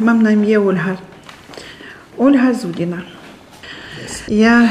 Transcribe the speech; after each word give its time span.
Mam 0.00 0.22
na 0.22 0.30
imię 0.30 0.60
Olga. 0.60 0.96
Olga 2.18 2.54
Zudina. 2.54 3.02
Ja 4.28 4.68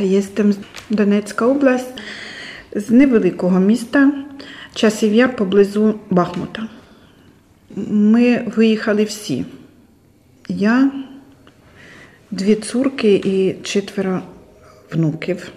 jestem 0.00 0.52
z 0.52 0.58
Донецька 0.90 1.46
область, 1.46 1.94
з 2.76 2.90
невеликого 2.90 3.60
міста 3.60 4.12
Часів'я 4.74 5.28
поблизу 5.28 5.94
Бахмута. 6.10 6.62
Ми 7.90 8.52
виїхали 8.56 9.04
всі. 9.04 9.44
Я, 10.48 10.90
дві 12.30 12.54
цурки 12.54 13.14
і 13.14 13.56
четверо 13.62 14.22
внуків. 14.92 15.48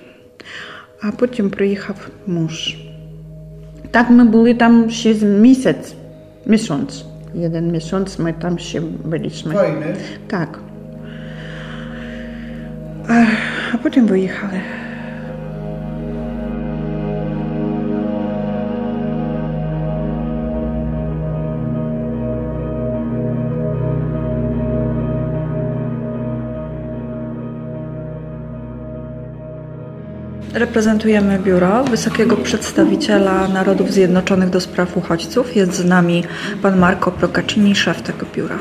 А 1.02 1.12
потім 1.12 1.50
приїхав 1.50 2.10
муж. 2.28 2.76
Так 3.92 4.10
ми 4.10 4.24
були 4.24 4.54
там 4.54 4.90
ще 4.90 5.14
з 5.14 5.24
місяць, 5.24 5.94
місяць. 6.46 7.06
Jeden 7.34 7.72
miesiąc 7.72 8.20
my 8.20 8.34
tam 8.34 8.60
się 8.60 8.82
byliśmy. 8.82 9.54
Wojny? 9.54 9.94
Tak. 10.28 10.60
A, 13.10 13.26
a 13.76 13.78
potem 13.78 14.08
wyjechali. 14.08 14.60
Reprezentujemy 30.64 31.40
biuro 31.40 31.84
Wysokiego 31.84 32.38
Przedstawiciela 32.38 33.48
Narodów 33.48 33.92
Zjednoczonych 33.92 34.50
do 34.50 34.62
spraw 34.62 34.98
uchodźców. 34.98 35.56
Jest 35.56 35.74
z 35.74 35.86
nami 35.86 36.24
pan 36.62 36.80
Marco 36.80 37.12
Procaccini, 37.12 37.76
szef 37.76 38.02
tego 38.02 38.26
biura. 38.36 38.60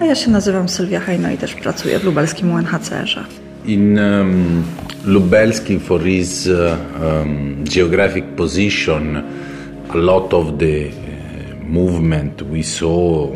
A 0.00 0.04
ja 0.04 0.14
się 0.14 0.30
nazywam 0.30 0.68
Sylwia 0.68 1.00
Hajno 1.00 1.30
i 1.30 1.36
też 1.36 1.54
pracuję 1.54 1.98
w 1.98 2.04
lubelskim 2.04 2.52
UNHCR-ze. 2.52 3.24
In 3.64 3.98
um, 3.98 4.62
Lubelski, 5.04 5.80
for 5.80 6.02
his 6.02 6.48
um, 6.48 7.64
geographic 7.64 8.24
position, 8.36 9.22
a 9.88 9.96
lot 9.96 10.34
of 10.34 10.46
the 10.58 10.86
uh, 10.86 11.68
movement 11.68 12.42
we 12.42 12.62
saw 12.62 13.28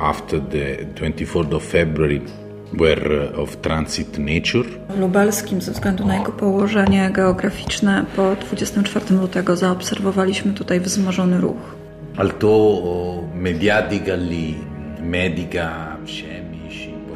after 0.00 0.40
the 0.40 0.76
24th 0.94 1.54
of 1.54 1.62
February 1.62 2.20
were 2.72 3.32
of 3.36 3.56
transit 3.56 4.18
nature. 4.18 4.68
W 4.88 5.00
lubelskim, 5.00 5.60
ze 5.60 5.72
względu 5.72 6.06
na 6.06 6.16
jego 6.16 6.32
położenie 6.32 7.10
geograficzne, 7.12 8.04
po 8.16 8.36
24 8.36 9.14
lutego 9.14 9.56
zaobserwowaliśmy 9.56 10.52
tutaj 10.52 10.80
wzmożony 10.80 11.40
ruch. 11.40 11.76
Uh, 12.42 13.34
mediatically, 13.34 14.54
Medica, 15.02 15.96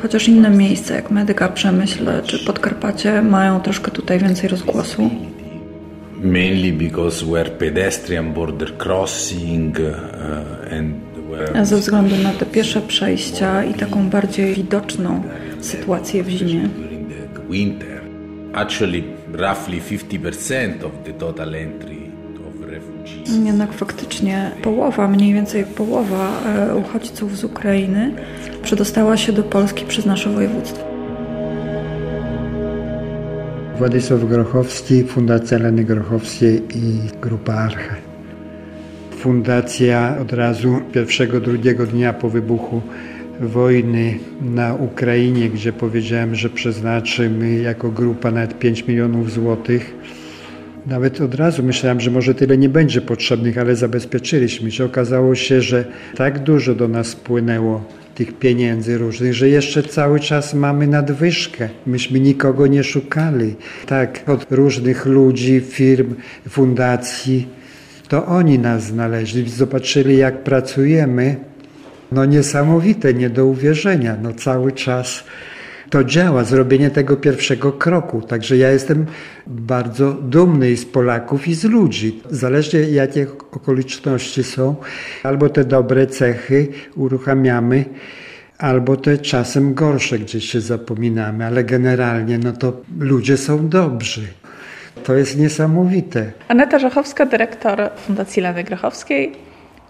Chociaż 0.02 0.28
inne 0.28 0.50
miejsca, 0.50 0.94
jak 0.94 1.10
Medyka, 1.10 1.48
Przemyśl 1.48 2.22
czy 2.24 2.44
Podkarpacie, 2.44 3.22
mają 3.22 3.60
troszkę 3.60 3.90
tutaj 3.90 4.18
więcej 4.18 4.48
rozgłosu. 4.48 5.10
mainly 6.22 6.70
because 6.70 7.24
were 7.24 7.50
pedestrian 7.50 8.32
border 8.32 8.70
crossing 8.78 9.78
uh, 9.78 10.72
and 10.72 11.11
were 11.32 11.64
Ze 11.66 11.76
względu 11.76 12.16
na 12.16 12.32
te 12.32 12.46
piesze 12.46 12.80
przejścia 12.80 13.64
i 13.64 13.74
taką 13.74 14.08
bardziej 14.08 14.54
widoczną 14.54 15.22
sytuację 15.60 16.22
w 16.22 16.28
zimie. 16.28 16.68
during 16.68 17.08
the 17.34 17.52
winter. 17.52 18.00
Actually, 18.54 19.02
roughly 19.32 19.80
50% 19.80 20.84
of 20.84 20.92
the 21.04 21.12
total 21.12 21.54
entry 21.54 21.96
of 22.48 22.70
refugees. 22.70 23.44
Jednak 23.46 23.72
faktycznie 23.72 24.50
połowa, 24.62 25.08
mniej 25.08 25.34
więcej 25.34 25.64
połowa 25.64 26.28
e, 26.46 26.76
uchodźców 26.76 27.36
z 27.38 27.44
Ukrainy 27.44 28.12
przedostała 28.62 29.16
się 29.16 29.32
do 29.32 29.42
Polski 29.42 29.84
przez 29.84 30.06
nasze 30.06 30.30
województwo. 30.30 30.84
Władysław 33.78 34.24
Grochowski, 34.24 35.04
Fundacja 35.04 35.58
Leny 35.58 35.84
Grochowskiej 35.84 36.62
i 36.74 36.98
Grupa 37.20 37.54
Archa. 37.54 38.11
Fundacja 39.22 40.16
od 40.20 40.32
razu 40.32 40.80
pierwszego, 40.92 41.40
drugiego 41.40 41.86
dnia 41.86 42.12
po 42.12 42.28
wybuchu 42.30 42.82
wojny 43.40 44.18
na 44.40 44.74
Ukrainie, 44.74 45.50
gdzie 45.50 45.72
powiedziałem, 45.72 46.34
że 46.34 46.50
przeznaczymy 46.50 47.58
jako 47.58 47.90
grupa 47.90 48.30
nawet 48.30 48.58
5 48.58 48.86
milionów 48.86 49.32
złotych. 49.32 49.94
Nawet 50.86 51.20
od 51.20 51.34
razu 51.34 51.62
myślałem, 51.62 52.00
że 52.00 52.10
może 52.10 52.34
tyle 52.34 52.58
nie 52.58 52.68
będzie 52.68 53.00
potrzebnych, 53.00 53.58
ale 53.58 53.76
zabezpieczyliśmy 53.76 54.70
się. 54.70 54.84
Okazało 54.84 55.34
się, 55.34 55.60
że 55.60 55.84
tak 56.16 56.38
dużo 56.38 56.74
do 56.74 56.88
nas 56.88 57.06
spłynęło 57.06 57.84
tych 58.14 58.38
pieniędzy 58.38 58.98
różnych, 58.98 59.34
że 59.34 59.48
jeszcze 59.48 59.82
cały 59.82 60.20
czas 60.20 60.54
mamy 60.54 60.86
nadwyżkę. 60.86 61.68
Myśmy 61.86 62.20
nikogo 62.20 62.66
nie 62.66 62.84
szukali. 62.84 63.54
Tak, 63.86 64.20
od 64.26 64.46
różnych 64.50 65.06
ludzi, 65.06 65.60
firm, 65.60 66.14
fundacji, 66.48 67.61
to 68.12 68.26
oni 68.26 68.58
nas 68.58 68.82
znaleźli, 68.82 69.50
zobaczyli 69.50 70.16
jak 70.16 70.44
pracujemy. 70.44 71.36
No 72.12 72.24
niesamowite, 72.24 73.14
nie 73.14 73.30
do 73.30 73.46
uwierzenia. 73.46 74.16
No 74.22 74.32
cały 74.32 74.72
czas 74.72 75.24
to 75.90 76.04
działa, 76.04 76.44
zrobienie 76.44 76.90
tego 76.90 77.16
pierwszego 77.16 77.72
kroku. 77.72 78.22
Także 78.22 78.56
ja 78.56 78.70
jestem 78.70 79.06
bardzo 79.46 80.12
dumny 80.12 80.70
i 80.70 80.76
z 80.76 80.84
Polaków, 80.84 81.48
i 81.48 81.54
z 81.54 81.64
ludzi. 81.64 82.20
Zależnie 82.30 82.80
jakie 82.80 83.26
okoliczności 83.52 84.44
są, 84.44 84.76
albo 85.22 85.48
te 85.48 85.64
dobre 85.64 86.06
cechy 86.06 86.68
uruchamiamy, 86.96 87.84
albo 88.58 88.96
te 88.96 89.18
czasem 89.18 89.74
gorsze 89.74 90.18
gdzieś 90.18 90.50
się 90.50 90.60
zapominamy, 90.60 91.46
ale 91.46 91.64
generalnie 91.64 92.38
no 92.38 92.52
to 92.52 92.80
ludzie 92.98 93.36
są 93.36 93.68
dobrzy. 93.68 94.41
To 95.04 95.14
jest 95.14 95.38
niesamowite. 95.38 96.32
Aneta 96.48 96.78
Żachowska, 96.78 97.26
dyrektor 97.26 97.90
Fundacji 97.96 98.42
Leny 98.42 98.64
Grochowskiej. 98.64 99.32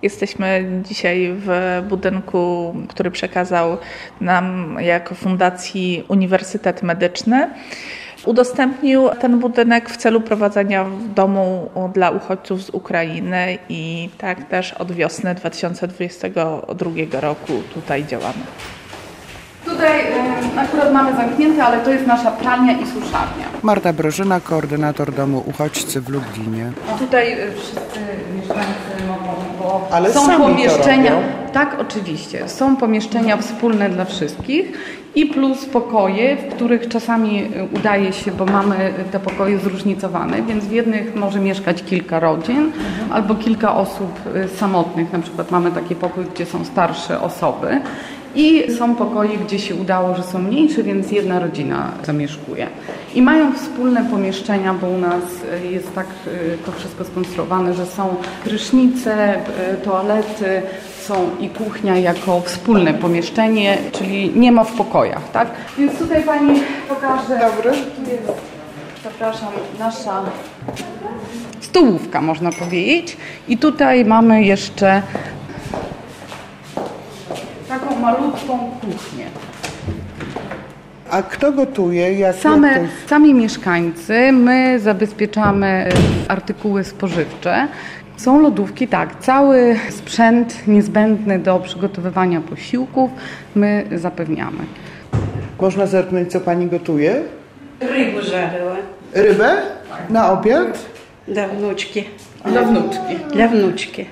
Jesteśmy 0.03 0.65
dzisiaj 0.85 1.35
w 1.37 1.83
budynku, 1.89 2.75
który 2.89 3.11
przekazał 3.11 3.77
nam 4.21 4.77
jako 4.81 5.15
fundacji 5.15 6.05
Uniwersytet 6.09 6.83
Medyczny. 6.83 7.51
Udostępnił 8.25 9.09
ten 9.21 9.39
budynek 9.39 9.91
w 9.91 9.97
celu 9.97 10.21
prowadzenia 10.21 10.87
domu 11.15 11.71
dla 11.95 12.11
uchodźców 12.11 12.63
z 12.63 12.71
Ukrainy 12.71 13.59
i 13.69 14.09
tak 14.19 14.49
też 14.49 14.73
od 14.73 14.93
wiosny 14.93 15.35
2022 15.35 17.21
roku 17.21 17.53
tutaj 17.75 18.07
działamy. 18.07 18.43
Tutaj 19.83 20.03
akurat 20.57 20.93
mamy 20.93 21.17
zamknięte, 21.17 21.65
ale 21.65 21.81
to 21.81 21.91
jest 21.91 22.07
nasza 22.07 22.31
pralnia 22.31 22.73
i 22.73 22.87
suszarnia. 22.87 23.47
Marta 23.63 23.93
Brożyna, 23.93 24.41
koordynator 24.41 25.13
domu 25.15 25.43
uchodźcy 25.47 26.01
w 26.01 26.09
Lublinie. 26.09 26.73
A 26.95 26.99
tutaj 26.99 27.33
y, 27.33 27.53
wszyscy 27.57 28.01
mieszkańcy 28.37 29.07
mogą, 29.09 29.35
bo 29.59 29.89
Ale 29.91 30.13
są 30.13 30.27
sami 30.27 30.39
to 30.39 30.49
pomieszczenia. 30.51 31.11
robią? 31.11 31.27
Tak, 31.53 31.77
oczywiście. 31.81 32.49
Są 32.49 32.77
pomieszczenia 32.77 33.37
wspólne 33.37 33.91
dla 33.91 34.05
wszystkich 34.05 34.73
i 35.15 35.27
plus 35.27 35.65
pokoje, 35.65 36.37
w 36.37 36.55
których 36.55 36.89
czasami 36.89 37.45
y, 37.45 37.69
udaje 37.79 38.13
się, 38.13 38.31
bo 38.31 38.45
mamy 38.45 38.93
te 39.13 39.21
pokoje 39.21 39.59
zróżnicowane, 39.59 40.43
więc 40.43 40.65
w 40.65 40.73
jednych 40.73 41.15
może 41.15 41.41
mieszkać 41.41 41.83
kilka 41.83 42.21
rodzin 42.21 42.73
albo 43.11 43.35
kilka 43.35 43.75
osób 43.75 44.21
y, 44.37 44.49
samotnych. 44.49 45.13
Na 45.13 45.19
przykład 45.19 45.51
mamy 45.51 45.71
taki 45.71 45.95
pokój, 45.95 46.25
gdzie 46.35 46.47
są 46.47 46.65
starsze 46.65 47.21
osoby. 47.21 47.81
I 48.35 48.73
są 48.79 48.95
pokoje, 48.95 49.39
gdzie 49.39 49.59
się 49.59 49.75
udało, 49.75 50.15
że 50.15 50.23
są 50.23 50.39
mniejsze, 50.39 50.83
więc 50.83 51.13
jedna 51.13 51.39
rodzina 51.39 51.93
zamieszkuje. 52.05 52.67
I 53.15 53.23
mają 53.23 53.53
wspólne 53.53 54.05
pomieszczenia, 54.11 54.75
bo 54.75 54.89
u 54.89 54.99
nas 54.99 55.23
y, 55.65 55.67
jest 55.67 55.95
tak 55.95 56.07
y, 56.27 56.59
to 56.67 56.73
wszystko 56.73 57.05
skonstruowane, 57.05 57.75
że 57.75 57.87
są 57.87 58.17
prysznice, 58.45 59.35
y, 59.37 59.77
toalety, 59.85 60.63
są 61.01 61.31
i 61.41 61.49
kuchnia 61.49 61.97
jako 61.99 62.41
wspólne 62.41 62.95
pomieszczenie, 62.95 63.79
czyli 63.93 64.33
nie 64.37 64.53
ma 64.53 64.65
w 64.65 64.73
pokojach, 64.73 65.31
tak? 65.33 65.51
Więc 65.79 65.99
tutaj 65.99 66.23
Pani 66.23 66.61
pokaże. 66.89 67.41
Dobry. 67.41 67.71
Tu 67.71 68.11
jest, 68.11 68.33
zapraszam, 69.05 69.49
nasza 69.79 70.23
stołówka, 71.61 72.21
można 72.21 72.53
powiedzieć. 72.53 73.17
I 73.49 73.59
tutaj 73.59 74.05
mamy 74.05 74.45
jeszcze 74.45 75.03
taką 77.73 77.99
malutką 78.01 78.59
kuchnię. 78.81 79.27
A 81.11 81.23
kto 81.23 81.53
gotuje? 81.53 82.13
Jak 82.13 82.37
Same. 82.37 82.89
Sami 83.07 83.35
mieszkańcy, 83.35 84.33
my 84.33 84.81
zabezpieczamy 84.81 85.89
y, 86.27 86.31
artykuły 86.31 86.85
spożywcze. 86.85 87.69
Są 88.17 88.41
lodówki, 88.41 88.89
tak, 88.89 89.21
cały 89.21 89.77
sprzęt 89.91 90.69
niezbędny 90.69 91.39
do 91.39 91.61
przygotowywania 91.61 92.41
posiłków 92.41 93.11
my 93.55 93.85
zapewniamy. 93.97 94.59
Można 95.61 95.87
zerknąć, 95.87 96.33
co 96.33 96.41
pani 96.41 96.67
gotuje? 96.67 97.23
Ryby 97.81 98.23
żarzyła. 98.23 98.77
Rybę? 99.13 99.57
Na 100.11 100.33
obiad? 100.33 100.79
Dla 101.29 101.49
wnuczki. 101.49 102.05
Dla 102.45 102.63
wnuczki. 102.63 103.17
Dla 103.33 103.49
wnuczki. 103.49 104.07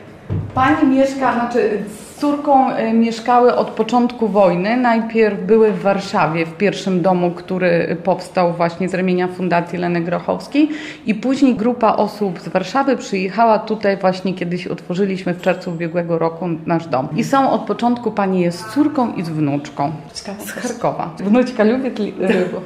Pani 0.55 0.97
mieszka, 0.97 1.33
znaczy 1.33 1.79
córką 2.21 2.77
y, 2.77 2.93
mieszkały 2.93 3.55
od 3.57 3.71
początku 3.71 4.29
wojny. 4.29 4.77
Najpierw 4.77 5.41
były 5.41 5.73
w 5.73 5.83
Warszawie, 5.83 6.47
w 6.47 6.53
pierwszym 6.53 7.03
domu, 7.03 7.31
który 7.31 7.97
powstał 8.05 8.53
właśnie 8.53 8.89
z 8.89 8.95
ramienia 8.95 9.29
Fundacji 9.29 9.79
Leny 9.79 10.01
Grochowskiej 10.01 10.69
i 11.07 11.15
później 11.15 11.55
grupa 11.55 11.93
osób 11.97 12.41
z 12.41 12.49
Warszawy 12.49 12.97
przyjechała 12.97 13.59
tutaj 13.59 13.97
właśnie 13.97 14.35
kiedyś 14.35 14.67
otworzyliśmy 14.67 15.35
w 15.35 15.41
czerwcu 15.41 15.71
ubiegłego 15.71 16.19
roku 16.19 16.49
nasz 16.67 16.87
dom. 16.87 17.09
I 17.17 17.25
są 17.25 17.51
od 17.51 17.61
początku, 17.61 18.11
pani 18.11 18.41
jest 18.41 18.69
córką 18.69 19.13
i 19.15 19.23
z 19.23 19.29
wnuczką. 19.29 19.93
Z 20.39 20.53
Charkowa. 20.53 21.11
Wnuczka 21.19 21.65
lubi 21.65 22.13
rybę. 22.19 22.61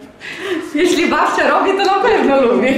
Jeśli 0.74 1.10
babcia 1.10 1.48
robi, 1.48 1.70
to 1.70 1.84
na 1.84 2.02
pewno 2.02 2.42
lubi. 2.42 2.68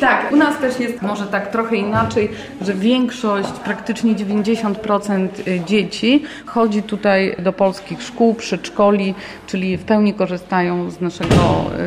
Tak, 0.00 0.32
u 0.32 0.36
nas 0.36 0.58
też 0.58 0.80
jest 0.80 1.02
może 1.02 1.26
tak 1.26 1.50
trochę 1.50 1.76
inaczej, 1.76 2.30
że 2.60 2.74
większość, 2.74 3.52
praktycznie 3.64 4.14
90% 4.14 5.28
dzieci 5.64 6.22
chodzi 6.46 6.82
tutaj 6.82 7.36
do 7.38 7.52
polskich 7.52 8.02
szkół, 8.02 8.34
przedszkoli, 8.34 9.14
czyli 9.46 9.76
w 9.76 9.84
pełni 9.84 10.14
korzystają 10.14 10.90
z 10.90 11.00
naszego 11.00 11.34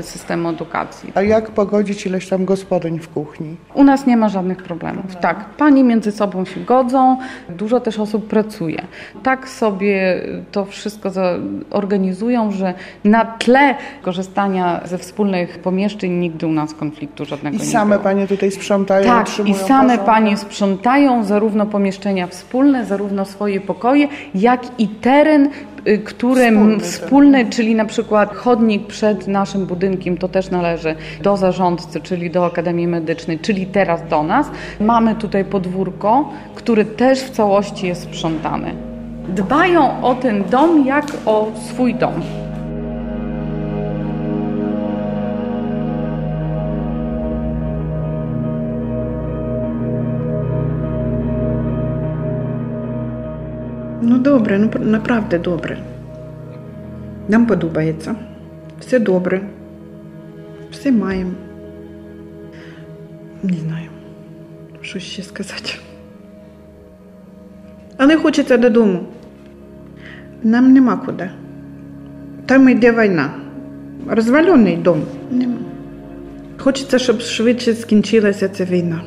systemu 0.01 0.50
edukacji. 0.50 1.12
A 1.15 1.21
jak 1.21 1.51
pogodzić 1.51 2.06
ileś 2.06 2.30
tam 2.30 2.45
gospodyń 2.45 3.00
w 3.00 3.09
kuchni? 3.09 3.56
U 3.74 3.83
nas 3.83 4.06
nie 4.06 4.18
ma 4.18 4.30
żadnych 4.30 4.63
problemów. 4.63 5.15
Tak, 5.15 5.45
pani 5.45 5.83
między 5.83 6.12
sobą 6.12 6.45
się 6.45 6.60
godzą, 6.60 7.18
dużo 7.50 7.80
też 7.80 8.00
osób 8.00 8.27
pracuje. 8.27 8.81
Tak 9.24 9.50
sobie 9.50 10.21
to 10.51 10.65
wszystko 10.65 11.12
organizują, 11.69 12.51
że 12.51 12.74
na 13.03 13.25
tle 13.25 13.75
korzystania 14.01 14.81
ze 14.86 14.98
wspólnych 14.98 15.60
pomieszczeń 15.60 16.12
nigdy 16.12 16.48
u 16.48 16.51
nas 16.51 16.74
konfliktu 16.74 17.25
żadnego 17.25 17.57
I 17.57 17.60
nie 17.60 17.65
same 17.65 17.96
było. 17.97 18.03
panie 18.03 18.27
tutaj 18.27 18.51
sprzątają, 18.51 19.05
Tak, 19.05 19.27
i 19.45 19.53
same 19.53 19.83
porządek? 19.83 20.03
panie 20.05 20.38
sprzątają 20.38 21.23
zarówno 21.23 21.65
pomieszczenia 21.65 22.27
wspólne, 22.27 22.85
zarówno 22.85 23.25
swoje 23.25 23.61
pokoje, 23.61 24.07
jak 24.35 24.61
i 24.79 24.88
teren, 24.88 25.49
y, 25.88 25.97
którym 25.97 26.55
Wspólny 26.55 26.79
wspólny, 26.79 27.45
czyli 27.45 27.75
na 27.75 27.85
przykład 27.85 28.35
chodnik 28.35 28.88
przed 28.88 29.27
naszym 29.27 29.65
budynkiem, 29.65 30.17
to 30.17 30.27
też 30.27 30.49
należy 30.49 30.95
do 31.21 31.38
zarządcy, 31.38 32.01
czyli 32.01 32.31
do 32.31 32.45
Akademii 32.45 32.88
Medycznej, 32.88 33.39
czyli 33.39 33.65
teraz 33.65 34.01
do 34.09 34.23
nas. 34.23 34.47
Mamy 34.79 35.15
tutaj 35.15 35.45
podwórko, 35.45 36.29
które 36.55 36.85
też 36.85 37.19
w 37.19 37.29
całości 37.29 37.88
jest 37.88 38.01
sprzątane. 38.03 38.71
Dbają 39.27 40.01
o 40.01 40.15
ten 40.15 40.43
dom 40.43 40.85
jak 40.85 41.05
o 41.25 41.47
swój 41.69 41.95
dom. 41.95 42.13
Ну 54.17 54.23
добре, 54.23 54.57
ну 54.57 54.69
naprawdę 54.85 55.39
добре. 55.39 55.77
Нам 57.27 57.45
подобається. 57.45 58.15
Все 58.79 58.99
добре. 58.99 59.41
Все 60.71 60.91
маємо. 60.91 61.31
Не 63.43 63.53
знаю, 63.53 63.89
що 64.81 64.99
ще 64.99 65.23
сказати. 65.23 65.73
Але 67.97 68.17
хочеться 68.17 68.57
додому. 68.57 68.99
Нам 70.43 70.73
нема 70.73 70.97
куди. 70.97 71.29
Там 72.45 72.69
йде 72.69 72.91
війна. 72.91 73.29
Розвалений 74.09 74.77
дом. 74.77 75.01
Нема. 75.31 75.57
Хочеться, 76.57 76.99
щоб 76.99 77.21
швидше 77.21 77.73
скінчилася 77.73 78.49
ця 78.49 78.65
війна. 78.65 79.01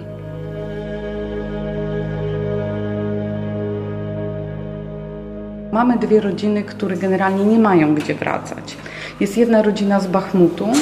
Mamy 5.72 5.98
dwie 5.98 6.20
rodziny, 6.20 6.62
które 6.62 6.96
generalnie 6.96 7.44
nie 7.44 7.58
mają 7.58 7.94
gdzie 7.94 8.14
wracać. 8.14 8.76
Jest 9.20 9.36
jedna 9.36 9.62
rodzina 9.62 10.00
z 10.00 10.06
Bachmutu 10.06 10.72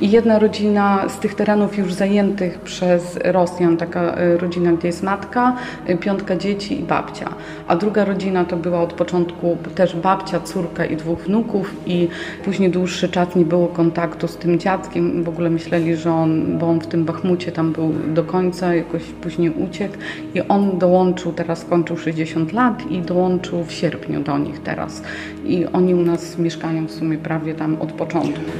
i 0.00 0.10
jedna 0.10 0.38
rodzina 0.38 1.08
z 1.08 1.18
tych 1.18 1.34
terenów 1.34 1.78
już 1.78 1.92
zajętych 1.92 2.58
przez 2.58 3.18
Rosjan, 3.24 3.76
taka 3.76 4.18
y, 4.20 4.38
rodzina, 4.38 4.72
gdzie 4.72 4.88
jest 4.88 5.02
matka, 5.02 5.56
y, 5.90 5.96
piątka 5.96 6.36
dzieci 6.36 6.80
i 6.80 6.82
babcia. 6.82 7.34
A 7.68 7.76
druga 7.76 8.04
rodzina 8.04 8.44
to 8.44 8.56
była 8.56 8.80
od 8.80 8.92
początku 8.92 9.56
też 9.74 9.96
babcia, 9.96 10.40
córka 10.40 10.84
i 10.84 10.96
dwóch 10.96 11.18
wnuków 11.18 11.74
i 11.86 12.08
później 12.44 12.70
dłuższy 12.70 13.08
czas 13.08 13.36
nie 13.36 13.44
było 13.44 13.68
kontaktu 13.68 14.28
z 14.28 14.36
tym 14.36 14.58
dziadkiem. 14.58 15.24
W 15.24 15.28
ogóle 15.28 15.50
myśleli, 15.50 15.96
że 15.96 16.12
on, 16.12 16.58
bo 16.58 16.70
on 16.70 16.80
w 16.80 16.86
tym 16.86 17.04
Bachmucie 17.04 17.52
tam 17.52 17.72
był 17.72 17.92
do 18.14 18.24
końca, 18.24 18.74
jakoś 18.74 19.02
później 19.02 19.50
uciekł 19.50 19.94
i 20.34 20.40
on 20.40 20.78
dołączył, 20.78 21.32
teraz 21.32 21.58
skończył 21.58 21.96
60 21.96 22.52
lat 22.52 22.90
i 22.90 23.00
dołączył 23.00 23.64
w 23.64 23.72
sierpniu 23.72 24.20
do 24.20 24.38
nich 24.38 24.62
teraz. 24.62 25.02
I 25.44 25.66
oni 25.66 25.94
u 25.94 26.02
nas 26.02 26.38
mieszkają 26.38 26.86
w 26.86 26.90
sumie 26.90 27.18
prawie 27.18 27.54
tam 27.54 27.82
od 27.82 27.92
początku. 27.92 28.50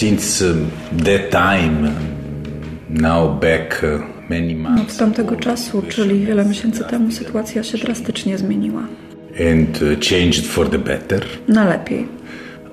Since 0.00 0.40
um, 0.40 0.70
that 1.04 1.30
time, 1.30 1.92
now 2.88 3.28
back 3.40 3.82
uh, 3.82 4.00
many 4.30 4.52
Od 4.54 4.58
months 4.58 4.96
tamtego 4.96 5.36
czasu, 5.36 5.82
czyli 5.88 6.26
wiele 6.26 6.44
miesięcy 6.44 6.84
temu, 6.84 7.10
sytuacja 7.12 7.62
się 7.62 7.78
drastycznie 7.78 8.38
zmieniła. 8.38 8.82
and 9.52 9.82
uh, 9.82 9.98
changed 10.08 10.46
for 10.46 10.70
the 10.70 10.78
better, 10.78 11.24
Na 11.48 11.64
lepiej. 11.64 12.06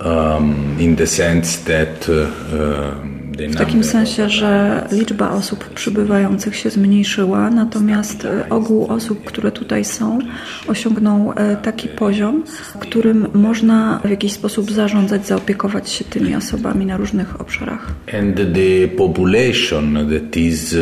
um, 0.06 0.56
in 0.80 0.96
the 0.96 1.08
sense 1.08 1.58
that 1.66 2.10
uh, 2.10 2.16
um, 2.16 3.17
W 3.38 3.56
takim 3.56 3.84
sensie, 3.84 4.30
że 4.30 4.84
liczba 4.92 5.32
osób 5.32 5.70
przybywających 5.70 6.56
się 6.56 6.70
zmniejszyła, 6.70 7.50
natomiast 7.50 8.26
e, 8.26 8.50
ogół 8.50 8.86
osób, 8.86 9.24
które 9.24 9.52
tutaj 9.52 9.86
są, 9.86 10.20
osiągnął 10.68 11.34
e, 11.36 11.56
taki 11.56 11.88
poziom, 11.88 12.44
którym 12.80 13.28
można 13.34 14.02
w 14.06 14.10
jakiś 14.10 14.34
sposób 14.34 14.72
zarządzać, 14.72 15.28
zaopiekować 15.28 15.90
się 15.90 16.06
tymi 16.06 16.36
osobami 16.36 16.86
na 16.86 16.98
różnych 16.98 17.42
obszarach. 17.42 17.88
And 18.20 18.36
the 18.36 18.88
population 18.98 19.94
that 19.94 20.38
is 20.38 20.74
uh, 20.74 20.80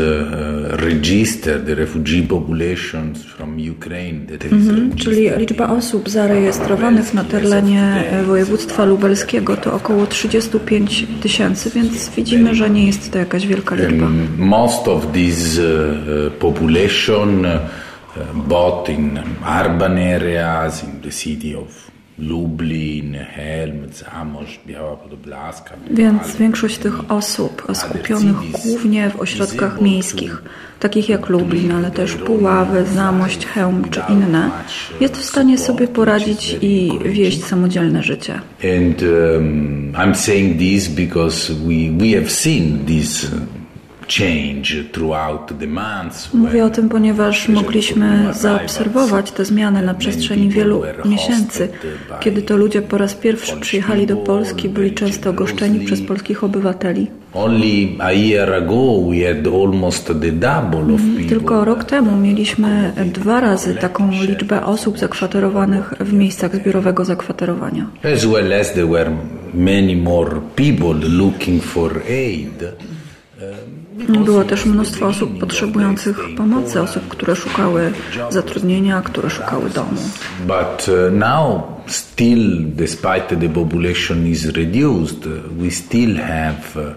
registered, 0.70 1.66
the 1.66 1.76
refugee 1.76 2.24
populations 2.24 3.24
from 3.24 3.58
Ukraine 3.72 4.26
that 4.28 4.46
is 4.46 4.52
Mhm, 4.52 4.96
czyli 4.96 5.30
liczba 5.38 5.70
osób 5.70 6.10
zarejestrowanych 6.10 7.14
na 7.14 7.24
terenie 7.24 8.04
e, 8.12 8.24
województwa 8.24 8.86
lubelskiego 8.86 9.58
to 9.58 9.74
około 9.74 10.08
35 10.08 11.08
tysięcy, 11.22 11.72
więc 11.76 12.12
widzimy, 12.16 12.45
że 12.54 12.70
nie 12.70 12.86
jest 12.86 13.12
to 13.12 13.20
jakaś 13.20 13.48
wielka 13.48 13.76
liczba. 13.76 14.06
And 14.06 14.40
most 14.40 14.88
of 14.88 15.12
this 15.12 15.58
uh, 15.58 15.64
uh, 15.64 16.34
population, 16.34 17.46
uh, 17.46 17.60
both 18.34 18.90
in 18.90 19.20
urban 19.66 19.98
areas, 19.98 20.84
in 20.84 21.02
the 21.02 21.12
city 21.12 21.56
of 21.56 21.85
Lublin, 22.20 23.14
Helm, 23.14 23.76
Zamość, 23.94 24.60
Biała 24.68 24.96
Podblaska. 24.96 25.76
Więc 25.92 26.36
większość 26.36 26.78
tych 26.78 27.12
osób 27.12 27.68
skupionych 27.74 28.36
głównie 28.64 29.10
w 29.10 29.20
ośrodkach 29.20 29.82
miejskich, 29.82 30.44
takich 30.80 31.10
jak 31.10 31.30
Lublin, 31.30 31.72
ale 31.72 31.92
też 31.92 32.14
Puławy, 32.14 32.86
Zamość, 32.86 33.46
Chełm 33.46 33.90
czy 33.90 34.02
inne, 34.10 34.52
jest 35.00 35.18
w 35.18 35.26
stanie 35.26 35.58
sobie 35.58 35.88
poradzić 35.88 36.58
i 36.62 36.92
wieść 37.06 37.44
samodzielne 37.44 38.04
życie. 38.04 38.34
And 38.34 39.02
um, 39.02 39.94
I'm 39.94 40.16
saying 40.16 40.60
this 40.60 40.88
because 40.88 41.54
we, 41.54 41.98
we 41.98 42.20
have 42.20 42.30
seen 42.32 42.86
this 42.86 43.28
Mówię 46.34 46.66
o 46.66 46.70
tym, 46.70 46.90
ponieważ 46.90 47.50
mogliśmy 47.50 48.34
zaobserwować 48.34 49.32
te 49.32 49.46
zmiany 49.46 49.82
na 49.82 49.94
przestrzeni 49.94 50.50
wielu 50.50 50.84
miesięcy. 51.06 51.70
Kiedy 52.20 52.42
to 52.42 52.58
ludzie 52.58 52.82
po 52.82 52.98
raz 52.98 53.14
pierwszy 53.14 53.58
przyjechali 53.58 54.08
do 54.08 54.18
Polski, 54.18 54.70
byli 54.70 54.94
często 54.94 55.34
goszczeni 55.34 55.86
przez 55.86 56.02
polskich 56.02 56.44
obywateli. 56.44 57.08
Tylko 61.30 61.66
rok 61.66 61.84
temu 61.84 62.18
mieliśmy 62.18 62.94
dwa 63.06 63.40
razy 63.40 63.76
taką 63.76 64.12
liczbę 64.12 64.66
osób 64.66 65.00
zakwaterowanych 65.00 65.94
w 66.00 66.14
miejscach 66.14 66.56
zbiorowego 66.56 67.06
zakwaterowania. 67.06 67.86
As 68.16 68.26
well 68.26 68.54
as 68.54 68.74
there 68.74 68.88
were 68.88 69.12
many 69.54 69.96
more 69.96 70.42
people 70.56 70.94
looking 71.10 71.64
for 71.64 72.02
aid. 72.10 72.64
Było 74.26 74.44
też 74.44 74.66
mnóstwo 74.66 75.08
osób 75.08 75.40
potrzebujących 75.40 76.20
pomocy, 76.38 76.82
osób, 76.82 77.08
które 77.08 77.36
szukały 77.36 77.92
zatrudnienia, 78.30 79.02
które 79.02 79.30
szukały 79.30 79.70
domu. 79.70 80.02
But 80.48 80.88
uh, 80.88 81.14
now, 81.14 81.64
still, 81.88 82.66
despite 82.66 83.38
the 83.42 83.50
population 83.50 84.28
is 84.28 84.46
reduced, 84.46 85.28
we 85.58 85.72
still 85.72 86.18
have 86.18 86.76
uh, 86.76 86.96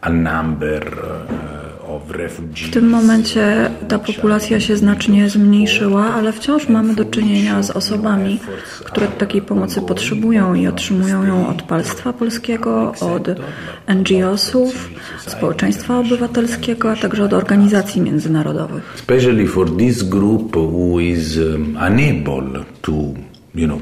a 0.00 0.10
number 0.10 0.82
uh, 0.82 1.45
W 2.54 2.70
tym 2.70 2.88
momencie 2.88 3.70
ta 3.88 3.98
populacja 3.98 4.60
się 4.60 4.76
znacznie 4.76 5.28
zmniejszyła, 5.30 6.04
ale 6.04 6.32
wciąż 6.32 6.68
mamy 6.68 6.94
do 6.94 7.04
czynienia 7.04 7.62
z 7.62 7.70
osobami, 7.70 8.40
które 8.84 9.06
takiej 9.06 9.42
pomocy 9.42 9.80
potrzebują 9.82 10.54
i 10.54 10.66
otrzymują 10.66 11.24
ją 11.24 11.48
od 11.48 11.62
państwa 11.62 12.12
polskiego, 12.12 12.92
od 13.00 13.28
NGO-sów, 13.88 14.90
społeczeństwa 15.26 15.98
obywatelskiego, 15.98 16.90
a 16.90 16.96
także 16.96 17.24
od 17.24 17.32
organizacji 17.32 18.00
międzynarodowych. 18.00 18.94
Especially 18.94 19.46
for 19.46 19.76
this 19.76 20.02
group 20.02 20.56
who 20.56 21.00
is 21.00 21.36
um, 21.36 21.78
unable 21.86 22.64
to 22.82 22.92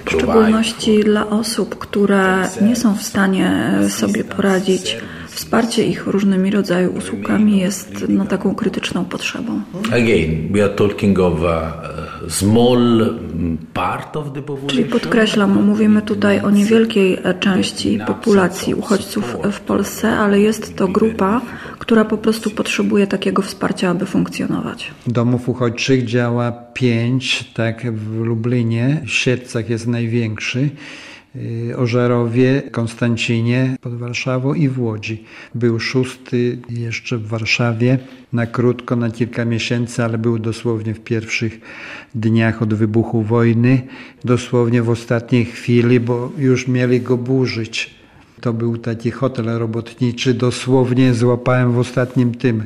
w 0.05 0.11
szczególności 0.11 1.05
dla 1.05 1.31
osób, 1.31 1.79
które 1.79 2.49
nie 2.61 2.77
są 2.77 2.97
w 2.97 3.03
stanie 3.03 3.73
sobie 3.89 4.25
poradzić 4.25 4.97
Wsparcie 5.35 5.87
ich 5.87 6.07
różnymi 6.07 6.51
rodzajami 6.51 6.99
usługami 6.99 7.59
jest 7.59 8.05
no, 8.09 8.25
taką 8.25 8.55
krytyczną 8.55 9.05
potrzebą. 9.05 9.61
Again, 9.93 10.53
we 10.53 10.65
are 10.65 10.75
talking 10.75 11.19
of 11.19 11.45
a 11.45 11.83
small 12.29 13.15
part 13.73 14.17
of 14.17 14.33
the 14.33 14.43
population. 14.43 14.69
Czyli 14.69 14.85
podkreślam, 14.85 15.65
mówimy 15.65 16.03
tutaj 16.03 16.41
o 16.41 16.51
niewielkiej 16.51 17.19
części 17.41 17.99
populacji 18.07 18.75
uchodźców 18.75 19.37
w 19.53 19.61
Polsce, 19.61 20.17
ale 20.17 20.41
jest 20.41 20.77
to 20.77 20.89
grupa, 20.89 21.41
która 21.79 22.05
po 22.05 22.19
prostu 22.19 22.51
potrzebuje 22.51 23.07
takiego 23.07 23.43
wsparcia, 23.43 23.91
aby 23.91 24.07
funkcjonować. 24.07 24.91
Domów 25.07 25.49
uchodźczych 25.49 26.05
działa 26.05 26.53
pięć, 26.53 27.45
tak 27.55 27.93
w 27.97 28.21
Lublinie, 28.21 29.01
w 29.07 29.11
Siedcach 29.11 29.71
jest 29.71 29.87
największy. 29.87 30.71
Y, 31.37 31.77
Ożerowie, 31.77 32.63
Konstancinie 32.71 33.77
pod 33.81 33.95
Warszawą 33.95 34.55
i 34.55 34.69
w 34.69 34.81
Łodzi. 34.81 35.25
Był 35.55 35.81
szósty 35.81 36.59
jeszcze 36.69 37.19
w 37.19 37.27
Warszawie 37.27 37.99
na 38.33 38.47
krótko, 38.47 38.97
na 38.97 39.11
kilka 39.11 39.45
miesięcy, 39.45 40.05
ale 40.05 40.19
był 40.19 40.39
dosłownie 40.39 40.95
w 40.95 41.01
pierwszych 41.01 41.61
dniach 42.15 42.63
od 42.63 42.75
wybuchu 42.75 43.23
wojny, 43.23 43.83
dosłownie 44.25 44.83
w 44.83 44.91
ostatniej 44.91 45.45
chwili, 45.45 46.01
bo 46.01 46.33
już 46.39 46.69
mieli 46.69 47.01
go 47.01 47.17
burzyć. 47.17 47.95
To 48.41 48.53
był 48.53 48.77
taki 48.77 49.11
hotel 49.11 49.45
robotniczy, 49.59 50.35
dosłownie 50.35 51.15
złapałem 51.15 51.73
w 51.73 51.79
ostatnim 51.79 52.35
tym 52.35 52.65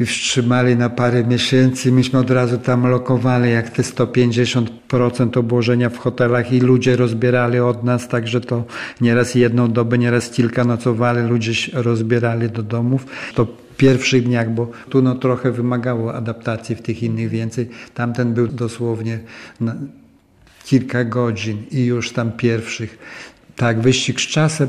i 0.00 0.06
wstrzymali 0.06 0.76
na 0.76 0.90
parę 0.90 1.24
miesięcy. 1.24 1.92
Myśmy 1.92 2.18
od 2.18 2.30
razu 2.30 2.58
tam 2.58 2.86
lokowali, 2.86 3.52
jak 3.52 3.70
te 3.70 3.82
150% 3.82 5.38
obłożenia 5.38 5.90
w 5.90 5.98
hotelach 5.98 6.52
i 6.52 6.60
ludzie 6.60 6.96
rozbierali 6.96 7.58
od 7.58 7.84
nas, 7.84 8.08
także 8.08 8.40
to 8.40 8.64
nieraz 9.00 9.34
jedną 9.34 9.72
dobę, 9.72 9.98
nieraz 9.98 10.30
kilka 10.30 10.64
nocowali, 10.64 11.28
ludzie 11.28 11.52
rozbierali 11.72 12.50
do 12.50 12.62
domów. 12.62 13.06
To 13.34 13.46
pierwszych 13.76 14.24
dniach, 14.24 14.50
bo 14.50 14.70
tu 14.88 15.02
no 15.02 15.14
trochę 15.14 15.52
wymagało 15.52 16.14
adaptacji 16.14 16.76
w 16.76 16.82
tych 16.82 17.02
innych 17.02 17.28
więcej. 17.28 17.68
Tamten 17.94 18.34
był 18.34 18.48
dosłownie 18.48 19.18
kilka 20.64 21.04
godzin 21.04 21.62
i 21.70 21.84
już 21.84 22.12
tam 22.12 22.32
pierwszych. 22.32 22.98
Tak, 23.58 23.80
wyścig 23.80 24.20
z 24.20 24.26
czasem. 24.26 24.68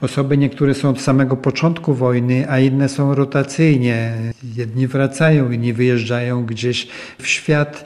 Osoby 0.00 0.38
niektóre 0.38 0.74
są 0.74 0.88
od 0.88 1.00
samego 1.00 1.36
początku 1.36 1.94
wojny, 1.94 2.50
a 2.50 2.58
inne 2.58 2.88
są 2.88 3.14
rotacyjnie. 3.14 4.12
Jedni 4.56 4.86
wracają, 4.86 5.50
inni 5.50 5.72
wyjeżdżają 5.72 6.46
gdzieś 6.46 6.88
w 7.18 7.26
świat. 7.26 7.84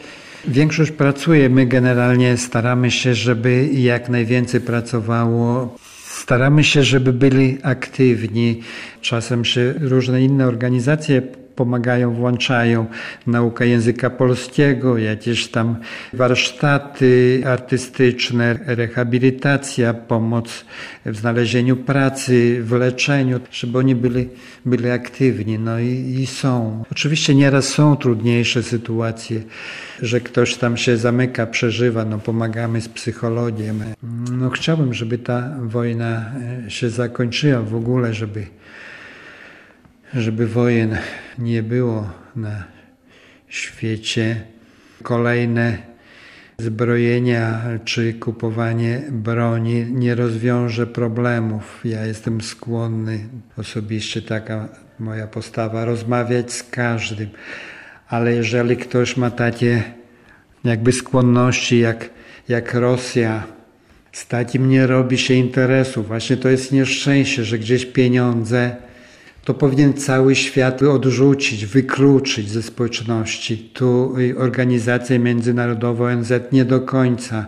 Większość 0.49 0.91
pracuje. 0.91 1.49
My 1.49 1.67
generalnie 1.67 2.37
staramy 2.37 2.91
się, 2.91 3.15
żeby 3.15 3.69
jak 3.73 4.09
najwięcej 4.09 4.61
pracowało. 4.61 5.77
Staramy 6.07 6.65
się, 6.65 6.83
żeby 6.85 7.13
byli 7.13 7.59
aktywni. 7.63 8.61
Czasem 9.01 9.45
się 9.45 9.75
różne 9.81 10.23
inne 10.23 10.47
organizacje 10.47 11.23
pomagają, 11.61 12.15
włączają 12.15 12.87
naukę 13.27 13.67
języka 13.67 14.11
polskiego, 14.11 14.99
jakieś 14.99 15.49
tam 15.49 15.77
warsztaty 16.13 17.43
artystyczne, 17.47 18.59
rehabilitacja, 18.67 19.95
pomoc 19.95 20.65
w 21.07 21.17
znalezieniu 21.17 21.77
pracy, 21.77 22.61
w 22.63 22.73
leczeniu, 22.73 23.41
żeby 23.51 23.79
oni 23.79 23.95
byli, 23.95 24.29
byli 24.67 24.91
aktywni. 24.91 25.59
No 25.59 25.79
i, 25.81 26.17
i 26.21 26.27
są. 26.27 26.85
Oczywiście 26.93 27.35
nieraz 27.35 27.69
są 27.69 27.97
trudniejsze 27.97 28.63
sytuacje, 28.63 29.43
że 30.03 30.21
ktoś 30.21 30.57
tam 30.57 30.77
się 30.77 30.97
zamyka, 30.97 31.47
przeżywa, 31.47 32.05
no 32.05 32.19
pomagamy 32.19 32.81
z 32.81 32.89
psychologiem. 32.89 33.85
No 34.33 34.51
chciałbym, 34.51 34.95
żeby 34.95 35.19
ta 35.19 35.57
wojna 35.63 36.33
się 36.69 36.91
zakończyła 36.91 37.63
w 37.63 37.75
ogóle, 37.75 38.15
żeby 38.15 38.60
żeby 40.15 40.47
wojen 40.47 40.97
nie 41.39 41.63
było 41.63 42.11
na 42.37 42.65
świecie. 43.49 44.41
Kolejne 45.03 45.79
zbrojenia 46.59 47.63
czy 47.85 48.15
kupowanie 48.15 49.03
broni 49.11 49.87
nie 49.91 50.15
rozwiąże 50.15 50.87
problemów. 50.87 51.81
Ja 51.85 52.07
jestem 52.07 52.41
skłonny, 52.41 53.29
osobiście 53.57 54.23
taka 54.23 54.69
moja 54.99 55.27
postawa, 55.27 55.85
rozmawiać 55.85 56.53
z 56.53 56.63
każdym, 56.63 57.29
ale 58.09 58.35
jeżeli 58.35 58.77
ktoś 58.77 59.17
ma 59.17 59.31
takie 59.31 59.83
jakby 60.65 60.93
skłonności 60.93 61.79
jak, 61.79 62.11
jak 62.49 62.75
Rosja, 62.75 63.43
z 64.13 64.27
takim 64.27 64.69
nie 64.69 64.87
robi 64.87 65.19
się 65.19 65.35
interesu. 65.35 66.03
Właśnie 66.03 66.37
to 66.37 66.49
jest 66.49 66.73
nieszczęście, 66.73 67.45
że 67.45 67.59
gdzieś 67.59 67.87
pieniądze 67.87 68.77
to 69.51 69.55
powinien 69.55 69.95
cały 69.95 70.35
świat 70.35 70.83
odrzucić, 70.83 71.67
wykluczyć 71.67 72.51
ze 72.51 72.63
społeczności. 72.63 73.71
Tu 73.75 74.15
organizacja 74.37 75.19
międzynarodowa 75.19 76.13
ONZ 76.13 76.33
nie 76.53 76.65
do 76.65 76.81
końca 76.81 77.47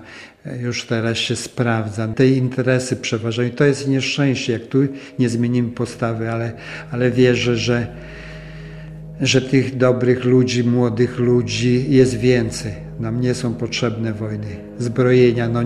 już 0.62 0.87
teraz 0.87 1.18
się 1.18 1.37
sprawdza. 1.37 2.09
Te 2.09 2.28
interesy 2.28 2.97
przeważają. 2.97 3.50
To 3.50 3.64
jest 3.64 3.88
nieszczęście, 3.88 4.52
jak 4.52 4.66
tu 4.66 4.78
nie 5.18 5.28
zmienimy 5.28 5.71
postawy, 5.71 6.30
ale, 6.30 6.52
ale 6.92 7.11
wierzę, 7.11 7.56
że, 7.56 7.87
że 9.21 9.42
tych 9.42 9.76
dobrych 9.76 10.25
ludzi, 10.25 10.64
młodych 10.64 11.18
ludzi 11.18 11.85
jest 11.88 12.18
więcej. 12.18 12.73
Nam 13.00 13.21
nie 13.21 13.35
są 13.35 13.54
potrzebne 13.54 14.12
wojny. 14.12 14.56
Zbrojenia, 14.78 15.49
no 15.49 15.61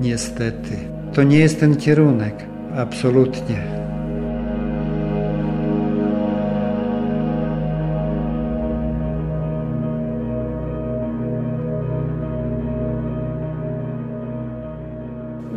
niestety. 0.00 0.76
To 1.14 1.22
nie 1.22 1.38
jest 1.38 1.60
ten 1.60 1.76
kierunek. 1.76 2.34
Absolutnie. 2.76 3.87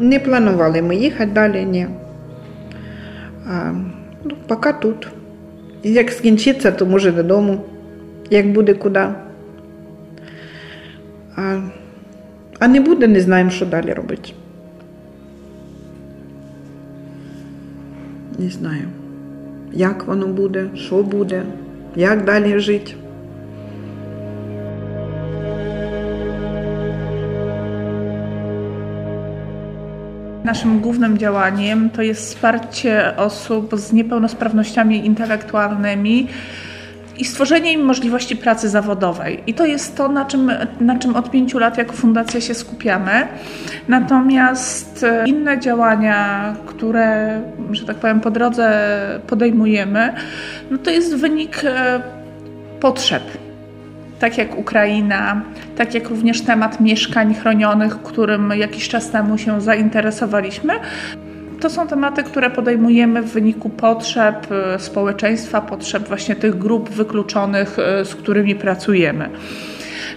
Не 0.02 0.20
планували 0.20 0.82
ми 0.82 0.96
їхати 0.96 1.32
далі, 1.32 1.66
ні. 1.66 1.88
А, 3.48 3.72
ну, 4.24 4.36
Поки 4.48 4.74
тут. 4.82 5.08
Як 5.84 6.12
скінчиться, 6.12 6.72
то 6.72 6.86
може 6.86 7.12
додому, 7.12 7.62
як 8.30 8.52
буде 8.52 8.74
куди. 8.74 9.08
А, 11.36 11.62
а 12.60 12.68
не 12.68 12.82
буде, 12.82 13.08
не 13.08 13.22
знаємо, 13.22 13.50
що 13.50 13.66
далі 13.66 13.94
робити. 13.94 14.30
Не 18.40 18.50
знаю, 18.50 18.88
як 19.72 20.08
воно 20.08 20.28
буде, 20.28 20.70
що 20.76 21.04
буде, 21.04 21.44
як 21.96 22.26
далі 22.26 22.60
жити. 22.60 22.94
Naszym 30.52 30.80
głównym 30.80 31.18
działaniem 31.18 31.90
to 31.90 32.02
jest 32.02 32.26
wsparcie 32.26 33.18
osób 33.18 33.72
z 33.78 33.94
niepełnosprawnościami 33.94 35.06
intelektualnymi 35.06 36.28
i 37.18 37.26
stworzenie 37.26 37.74
im 37.74 37.86
możliwości 37.86 38.36
pracy 38.36 38.70
zawodowej. 38.70 39.44
I 39.48 39.54
to 39.54 39.66
jest 39.66 39.96
to, 39.96 40.08
na 40.08 40.26
czym, 40.26 40.52
na 40.80 41.00
czym 41.00 41.16
od 41.16 41.32
pięciu 41.32 41.60
lat 41.60 41.78
jako 41.78 41.94
fundacja 41.94 42.42
się 42.42 42.54
skupiamy. 42.54 43.28
Natomiast 43.88 45.04
e, 45.04 45.28
inne 45.28 45.60
działania, 45.60 46.56
które, 46.66 47.42
że 47.72 47.86
tak 47.86 47.98
powiem, 47.98 48.20
po 48.20 48.32
drodze 48.32 48.92
podejmujemy, 49.28 50.14
no 50.72 50.78
to 50.78 50.90
jest 50.90 51.16
wynik 51.16 51.62
e, 51.66 52.02
potrzeb 52.80 53.24
tak 54.22 54.38
jak 54.38 54.58
Ukraina, 54.58 55.42
tak 55.78 55.94
jak 55.94 56.10
również 56.10 56.42
temat 56.42 56.80
mieszkań 56.80 57.34
chronionych, 57.34 58.04
którym 58.04 58.54
jakiś 58.58 58.90
czas 58.90 59.10
temu 59.10 59.38
się 59.38 59.62
zainteresowaliśmy. 59.62 60.74
To 61.60 61.70
są 61.70 61.88
tematy, 61.88 62.24
które 62.24 62.50
podejmujemy 62.50 63.22
w 63.22 63.32
wyniku 63.32 63.70
potrzeb 63.70 64.48
e, 64.52 64.80
społeczeństwa, 64.80 65.62
potrzeb 65.62 66.08
właśnie 66.08 66.36
tych 66.36 66.58
grup 66.58 66.90
wykluczonych, 66.90 67.80
e, 67.80 68.06
z 68.06 68.16
którymi 68.16 68.56
pracujemy. 68.56 69.30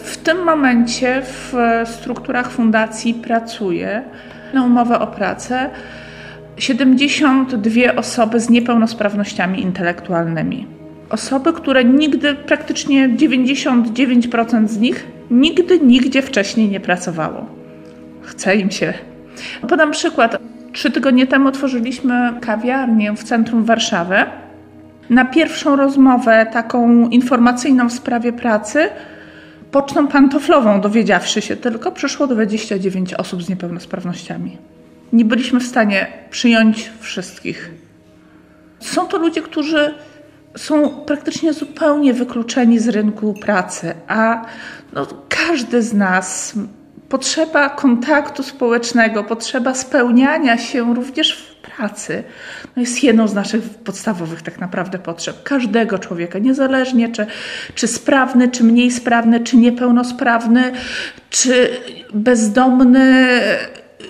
W 0.00 0.16
tym 0.16 0.44
momencie 0.44 1.22
w 1.24 1.54
strukturach 1.84 2.50
fundacji 2.50 3.14
pracuje 3.14 4.02
na 4.54 4.64
umowę 4.64 4.98
o 4.98 5.06
pracę 5.06 5.70
72 6.56 7.94
osoby 7.96 8.40
z 8.40 8.50
niepełnosprawnościami 8.50 9.62
intelektualnymi. 9.62 10.83
Osoby, 11.14 11.52
które 11.52 11.84
nigdy, 11.84 12.34
praktycznie 12.34 13.08
99% 13.08 14.68
z 14.68 14.78
nich, 14.78 15.06
nigdy 15.30 15.80
nigdzie 15.80 16.22
wcześniej 16.22 16.68
nie 16.68 16.80
pracowało. 16.80 17.46
Chce 18.22 18.56
im 18.56 18.70
się. 18.70 18.94
Podam 19.68 19.90
przykład. 19.90 20.38
Trzy 20.72 20.90
tygodnie 20.90 21.26
temu 21.26 21.48
otworzyliśmy 21.48 22.34
kawiarnię 22.40 23.12
w 23.12 23.24
centrum 23.24 23.64
Warszawy. 23.64 24.16
Na 25.10 25.24
pierwszą 25.24 25.76
rozmowę, 25.76 26.46
taką 26.52 27.08
informacyjną 27.08 27.88
w 27.88 27.92
sprawie 27.92 28.32
pracy, 28.32 28.88
pocztą 29.70 30.08
pantoflową, 30.08 30.80
dowiedziawszy 30.80 31.40
się 31.40 31.56
tylko, 31.56 31.92
przyszło 31.92 32.26
29 32.26 33.14
osób 33.14 33.42
z 33.42 33.48
niepełnosprawnościami. 33.48 34.58
Nie 35.12 35.24
byliśmy 35.24 35.60
w 35.60 35.66
stanie 35.66 36.06
przyjąć 36.30 36.90
wszystkich. 37.00 37.70
Są 38.80 39.06
to 39.06 39.18
ludzie, 39.18 39.42
którzy 39.42 39.94
są 40.56 40.90
praktycznie 40.90 41.52
zupełnie 41.52 42.14
wykluczeni 42.14 42.78
z 42.78 42.88
rynku 42.88 43.34
pracy, 43.34 43.94
a 44.08 44.46
no, 44.92 45.06
każdy 45.28 45.82
z 45.82 45.94
nas 45.94 46.54
potrzeba 47.08 47.68
kontaktu 47.70 48.42
społecznego, 48.42 49.24
potrzeba 49.24 49.74
spełniania 49.74 50.58
się 50.58 50.94
również 50.94 51.32
w 51.32 51.54
pracy 51.54 52.24
no 52.76 52.80
jest 52.80 53.02
jedną 53.02 53.28
z 53.28 53.34
naszych 53.34 53.62
podstawowych 53.62 54.42
tak 54.42 54.60
naprawdę 54.60 54.98
potrzeb. 54.98 55.42
Każdego 55.42 55.98
człowieka, 55.98 56.38
niezależnie 56.38 57.08
czy, 57.08 57.26
czy 57.74 57.88
sprawny, 57.88 58.48
czy 58.48 58.64
mniej 58.64 58.90
sprawny, 58.90 59.40
czy 59.40 59.56
niepełnosprawny, 59.56 60.72
czy 61.30 61.68
bezdomny, 62.14 63.40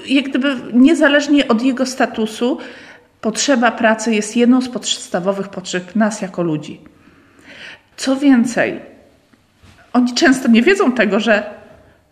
jak 0.09 0.25
gdyby 0.25 0.57
niezależnie 0.73 1.49
od 1.49 1.63
jego 1.63 1.87
statusu, 1.87 2.59
potrzeba 3.25 3.73
pracy 3.73 4.15
jest 4.15 4.37
jedną 4.37 4.61
z 4.61 4.69
podstawowych 4.69 5.49
potrzeb 5.49 5.97
nas 5.97 6.21
jako 6.21 6.43
ludzi. 6.43 6.81
Co 7.97 8.17
więcej, 8.17 8.81
oni 9.93 10.15
często 10.15 10.49
nie 10.49 10.63
wiedzą 10.63 10.93
tego, 10.93 11.21
że 11.21 11.51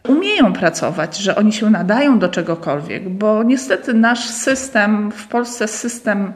umieją 0.09 0.53
pracować, 0.53 1.17
że 1.17 1.37
oni 1.37 1.53
się 1.53 1.71
nadają 1.71 2.19
do 2.19 2.29
czegokolwiek, 2.29 3.09
bo 3.09 3.43
niestety 3.43 3.95
nasz 3.95 4.29
system, 4.29 5.13
w 5.13 5.27
Polsce 5.27 5.69
system 5.69 6.33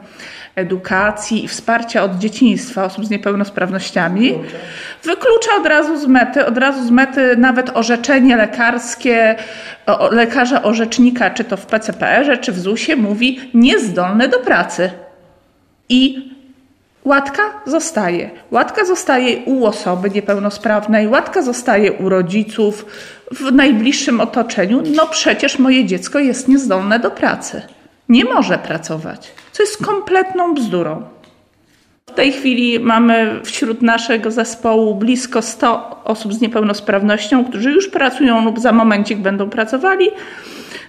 edukacji 0.55 1.45
i 1.45 1.47
wsparcia 1.47 2.03
od 2.03 2.17
dzieciństwa 2.17 2.85
osób 2.85 3.05
z 3.05 3.09
niepełnosprawnościami 3.09 4.33
wyklucza 5.03 5.55
od 5.59 5.65
razu 5.65 5.97
z 5.97 6.07
mety, 6.07 6.45
od 6.45 6.57
razu 6.57 6.87
z 6.87 6.91
mety 6.91 7.37
nawet 7.37 7.77
orzeczenie 7.77 8.35
lekarskie 8.35 9.35
o, 9.85 10.11
lekarza 10.11 10.63
orzecznika, 10.63 11.29
czy 11.29 11.43
to 11.43 11.57
w 11.57 11.65
PCPR-ze, 11.65 12.37
czy 12.37 12.51
w 12.51 12.59
ZUS-ie 12.59 12.95
mówi 12.95 13.39
niezdolny 13.53 14.27
do 14.27 14.39
pracy. 14.39 14.91
I 15.89 16.31
Łatka 17.07 17.43
zostaje. 17.65 18.29
Łatka 18.51 18.85
zostaje 18.85 19.37
u 19.45 19.65
osoby 19.65 20.09
niepełnosprawnej, 20.09 21.07
łatka 21.07 21.41
zostaje 21.41 21.91
u 21.91 22.09
rodziców, 22.09 22.85
w 23.31 23.51
najbliższym 23.51 24.21
otoczeniu. 24.21 24.83
No 24.95 25.07
przecież 25.07 25.59
moje 25.59 25.85
dziecko 25.85 26.19
jest 26.19 26.47
niezdolne 26.47 26.99
do 26.99 27.11
pracy. 27.11 27.61
Nie 28.09 28.25
może 28.25 28.57
pracować, 28.57 29.31
co 29.51 29.63
jest 29.63 29.85
kompletną 29.85 30.53
bzdurą. 30.53 31.03
W 32.09 32.11
tej 32.11 32.31
chwili 32.31 32.79
mamy 32.79 33.39
wśród 33.43 33.81
naszego 33.81 34.31
zespołu 34.31 34.95
blisko 34.95 35.41
100 35.41 36.01
osób 36.03 36.33
z 36.33 36.41
niepełnosprawnością, 36.41 37.45
którzy 37.45 37.71
już 37.71 37.89
pracują 37.89 38.45
lub 38.45 38.59
za 38.59 38.71
momencik 38.71 39.17
będą 39.17 39.49
pracowali. 39.49 40.09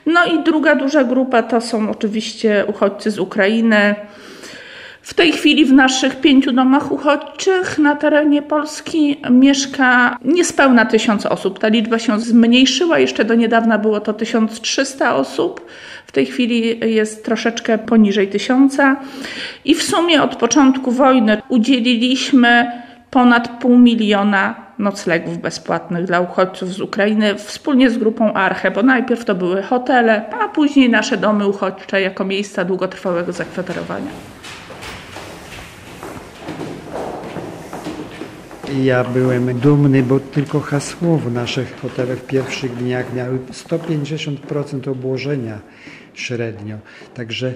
No 0.06 0.24
i 0.24 0.44
druga 0.44 0.74
duża 0.74 1.04
grupa 1.04 1.42
to 1.42 1.60
są 1.60 1.90
oczywiście 1.90 2.64
uchodźcy 2.68 3.10
z 3.10 3.18
Ukrainy, 3.18 3.94
w 5.08 5.14
tej 5.14 5.32
chwili 5.32 5.64
w 5.64 5.72
naszych 5.72 6.20
pięciu 6.20 6.52
domach 6.52 6.92
uchodźczych 6.92 7.78
na 7.78 7.96
terenie 7.96 8.42
Polski 8.42 9.20
mieszka 9.30 10.18
niespełna 10.24 10.84
tysiąc 10.84 11.26
osób. 11.26 11.58
Ta 11.58 11.68
liczba 11.68 11.98
się 11.98 12.20
zmniejszyła, 12.20 12.98
jeszcze 12.98 13.24
do 13.24 13.34
niedawna 13.34 13.78
było 13.78 14.00
to 14.00 14.12
1300 14.12 15.14
osób. 15.14 15.66
W 16.06 16.12
tej 16.12 16.26
chwili 16.26 16.80
jest 16.94 17.24
troszeczkę 17.24 17.78
poniżej 17.78 18.28
tysiąca. 18.28 18.96
I 19.64 19.74
w 19.74 19.82
sumie 19.82 20.22
od 20.22 20.36
początku 20.36 20.90
wojny 20.90 21.42
udzieliliśmy 21.48 22.72
ponad 23.10 23.48
pół 23.60 23.78
miliona 23.78 24.54
noclegów 24.78 25.38
bezpłatnych 25.38 26.04
dla 26.04 26.20
uchodźców 26.20 26.72
z 26.72 26.80
Ukrainy 26.80 27.34
wspólnie 27.34 27.90
z 27.90 27.98
grupą 27.98 28.32
Arche, 28.32 28.70
bo 28.70 28.82
najpierw 28.82 29.24
to 29.24 29.34
były 29.34 29.62
hotele, 29.62 30.24
a 30.40 30.48
później 30.48 30.90
nasze 30.90 31.16
domy 31.16 31.46
uchodźcze 31.46 32.00
jako 32.00 32.24
miejsca 32.24 32.64
długotrwałego 32.64 33.32
zakwaterowania. 33.32 34.10
Ja 38.76 39.04
byłem 39.04 39.58
dumny, 39.58 40.02
bo 40.02 40.20
tylko 40.20 40.60
hasło 40.60 41.18
w 41.18 41.32
naszych 41.32 41.80
hotelach 41.80 42.18
w 42.18 42.26
pierwszych 42.26 42.76
dniach 42.76 43.14
miały 43.14 43.38
150% 43.38 44.90
obłożenia 44.90 45.60
średnio. 46.14 46.78
Także 47.14 47.54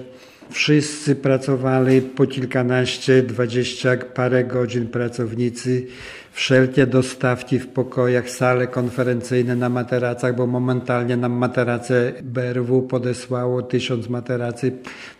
wszyscy 0.49 1.15
pracowali 1.15 2.01
po 2.01 2.27
kilkanaście, 2.27 3.23
dwadzieścia 3.23 3.97
parę 3.97 4.43
godzin 4.43 4.87
pracownicy, 4.87 5.87
wszelkie 6.31 6.87
dostawki 6.87 7.59
w 7.59 7.67
pokojach, 7.67 8.29
sale 8.29 8.67
konferencyjne 8.67 9.55
na 9.55 9.69
materacach, 9.69 10.35
bo 10.35 10.47
momentalnie 10.47 11.17
nam 11.17 11.31
materace 11.31 12.13
BRW 12.23 12.81
podesłało 12.81 13.61
tysiąc 13.61 14.09
materacy. 14.09 14.71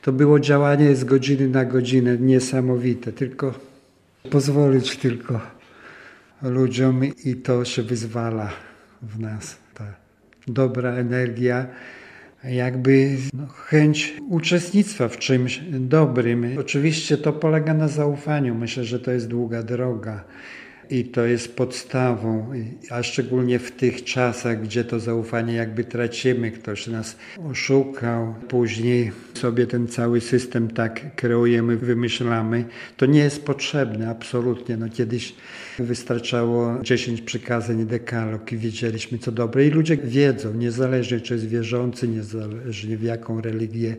To 0.02 0.12
było 0.12 0.40
działanie 0.40 0.96
z 0.96 1.04
godziny 1.04 1.48
na 1.48 1.66
godzinę 1.66 2.18
niesamowite, 2.18 3.12
tylko 3.12 3.54
pozwolić 4.30 4.98
tylko 4.98 5.63
ludziom 6.44 7.02
i 7.26 7.36
to 7.36 7.66
się 7.66 7.84
wyzwala 7.84 8.50
w 9.02 9.20
nas. 9.20 9.58
Ta 9.74 9.94
dobra 10.48 10.92
energia, 10.92 11.68
jakby 12.44 13.18
no, 13.34 13.48
chęć 13.48 14.14
uczestnictwa 14.30 15.08
w 15.08 15.18
czymś 15.18 15.62
dobrym. 15.70 16.46
Oczywiście 16.60 17.18
to 17.18 17.34
polega 17.34 17.74
na 17.74 17.88
zaufaniu. 17.88 18.56
Myślę, 18.56 18.84
że 18.84 19.00
to 19.00 19.12
jest 19.12 19.28
długa 19.28 19.64
droga. 19.64 20.24
I 20.94 21.06
to 21.06 21.26
jest 21.26 21.56
podstawą, 21.56 22.52
a 22.90 23.04
szczególnie 23.04 23.60
w 23.60 23.72
tych 23.72 24.04
czasach, 24.04 24.62
gdzie 24.62 24.84
to 24.84 25.00
zaufanie 25.00 25.54
jakby 25.54 25.84
tracimy, 25.84 26.52
ktoś 26.52 26.88
nas 26.88 27.18
oszukał, 27.52 28.36
później 28.48 29.12
sobie 29.34 29.68
ten 29.68 29.88
cały 29.88 30.22
system 30.22 30.68
tak 30.68 31.16
kreujemy, 31.16 31.78
wymyślamy, 31.78 32.66
to 32.98 33.06
nie 33.06 33.20
jest 33.20 33.46
potrzebne 33.46 34.10
absolutnie. 34.10 34.78
No 34.78 34.90
kiedyś 34.90 35.36
wystarczało 35.80 36.80
10 36.84 37.22
przykazań 37.22 37.86
dekalog 37.86 38.52
i 38.52 38.58
wiedzieliśmy 38.58 39.18
co 39.18 39.32
dobre 39.32 39.68
i 39.68 39.70
ludzie 39.70 39.98
wiedzą, 39.98 40.54
niezależnie 40.54 41.20
czy 41.20 41.34
jest 41.34 41.48
wierzący, 41.48 42.08
niezależnie 42.08 42.98
w 42.98 43.04
jaką 43.04 43.42
religię, 43.42 43.96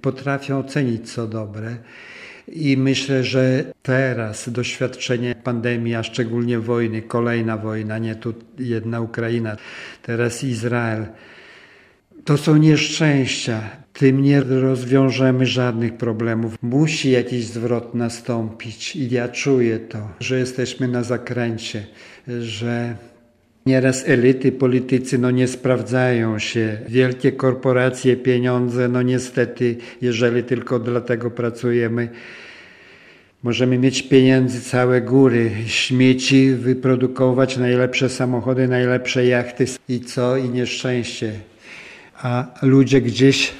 potrafią 0.00 0.58
ocenić 0.58 1.12
co 1.12 1.26
dobre. 1.26 1.76
I 2.52 2.76
myślę, 2.76 3.24
że 3.24 3.64
teraz 3.82 4.48
doświadczenie 4.48 5.34
pandemii, 5.34 5.94
a 5.94 6.02
szczególnie 6.02 6.58
wojny, 6.58 7.02
kolejna 7.02 7.56
wojna, 7.56 7.98
nie 7.98 8.14
tu 8.14 8.34
jedna 8.58 9.00
Ukraina, 9.00 9.56
teraz 10.02 10.44
Izrael, 10.44 11.06
to 12.24 12.36
są 12.36 12.56
nieszczęścia. 12.56 13.60
Tym 13.92 14.22
nie 14.22 14.40
rozwiążemy 14.40 15.46
żadnych 15.46 15.96
problemów. 15.96 16.56
Musi 16.62 17.10
jakiś 17.10 17.44
zwrot 17.44 17.94
nastąpić 17.94 18.96
i 18.96 19.10
ja 19.10 19.28
czuję 19.28 19.78
to, 19.78 20.08
że 20.20 20.38
jesteśmy 20.38 20.88
na 20.88 21.02
zakręcie, 21.02 21.86
że 22.40 22.96
Nieraz 23.68 24.08
elity, 24.08 24.52
politycy 24.52 25.18
no 25.18 25.30
nie 25.30 25.48
sprawdzają 25.48 26.38
się. 26.38 26.78
Wielkie 26.88 27.32
korporacje, 27.32 28.16
pieniądze, 28.16 28.88
no 28.88 29.02
niestety, 29.02 29.76
jeżeli 30.02 30.42
tylko 30.42 30.78
dlatego 30.78 31.30
pracujemy, 31.30 32.08
Możemy 33.42 33.78
mieć 33.78 34.02
pieniędzy 34.02 34.60
całe 34.60 35.00
góry, 35.00 35.50
śmieci, 35.66 36.50
wyprodukować 36.50 37.56
najlepsze 37.56 38.08
samochody, 38.08 38.68
najlepsze 38.68 39.26
jachty 39.26 39.64
i 39.88 40.00
co? 40.00 40.36
I 40.36 40.48
nieszczęście. 40.48 41.32
A 42.22 42.46
ludzie 42.62 43.00
gdzieś 43.00 43.52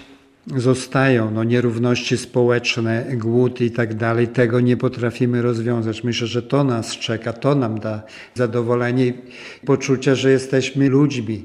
zostają, 0.56 1.30
no 1.30 1.44
nierówności 1.44 2.18
społeczne, 2.18 3.06
głód 3.14 3.60
i 3.60 3.70
tak 3.70 3.94
dalej, 3.94 4.28
tego 4.28 4.60
nie 4.60 4.76
potrafimy 4.76 5.42
rozwiązać. 5.42 6.04
Myślę, 6.04 6.26
że 6.26 6.42
to 6.42 6.64
nas 6.64 6.96
czeka, 6.98 7.32
to 7.32 7.54
nam 7.54 7.80
da 7.80 8.02
zadowolenie 8.34 9.06
i 9.06 9.14
poczucie, 9.66 10.16
że 10.16 10.30
jesteśmy 10.30 10.88
ludźmi. 10.88 11.44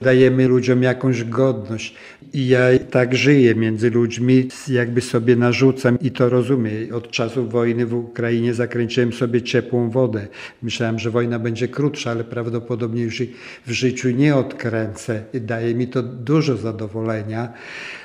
Dajemy 0.00 0.48
ludziom 0.48 0.82
jakąś 0.82 1.24
godność. 1.24 1.94
I 2.32 2.48
ja 2.48 2.60
tak 2.90 3.16
żyję 3.16 3.54
między 3.54 3.90
ludźmi, 3.90 4.48
jakby 4.68 5.00
sobie 5.00 5.36
narzucam 5.36 5.98
i 6.00 6.10
to 6.10 6.28
rozumiem. 6.28 6.94
Od 6.94 7.10
czasu 7.10 7.48
wojny 7.48 7.86
w 7.86 7.94
Ukrainie 7.94 8.54
zakręciłem 8.54 9.12
sobie 9.12 9.42
ciepłą 9.42 9.90
wodę. 9.90 10.26
Myślałem, 10.62 10.98
że 10.98 11.10
wojna 11.10 11.38
będzie 11.38 11.68
krótsza, 11.68 12.10
ale 12.10 12.24
prawdopodobnie 12.24 13.02
już 13.02 13.22
w 13.66 13.70
życiu 13.70 14.10
nie 14.10 14.36
odkręcę. 14.36 15.22
I 15.34 15.40
daje 15.40 15.74
mi 15.74 15.88
to 15.88 16.02
dużo 16.02 16.56
zadowolenia, 16.56 17.52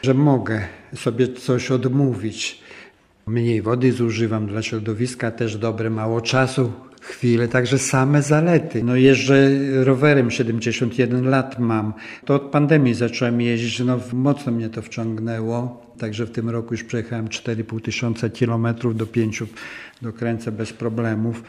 że 0.03 0.13
mogę 0.13 0.61
sobie 0.95 1.27
coś 1.27 1.71
odmówić. 1.71 2.61
Mniej 3.27 3.61
wody 3.61 3.91
zużywam 3.91 4.47
dla 4.47 4.61
środowiska, 4.61 5.31
też 5.31 5.57
dobre, 5.57 5.89
mało 5.89 6.21
czasu, 6.21 6.71
chwile, 7.01 7.47
także 7.47 7.79
same 7.79 8.21
zalety. 8.21 8.83
No 8.83 8.95
jeżdżę 8.95 9.49
rowerem, 9.83 10.31
71 10.31 11.29
lat 11.29 11.59
mam. 11.59 11.93
To 12.25 12.35
od 12.35 12.41
pandemii 12.41 12.93
zacząłem 12.93 13.41
jeździć, 13.41 13.79
no 13.79 13.99
mocno 14.13 14.51
mnie 14.51 14.69
to 14.69 14.81
wciągnęło. 14.81 15.85
Także 15.99 16.25
w 16.25 16.31
tym 16.31 16.49
roku 16.49 16.73
już 16.73 16.83
przejechałem 16.83 17.27
4,5 17.27 17.81
tysiąca 17.81 18.29
kilometrów 18.29 18.95
do 18.95 19.05
5 19.05 19.43
dokręcę 20.01 20.51
bez 20.51 20.73
problemów. 20.73 21.43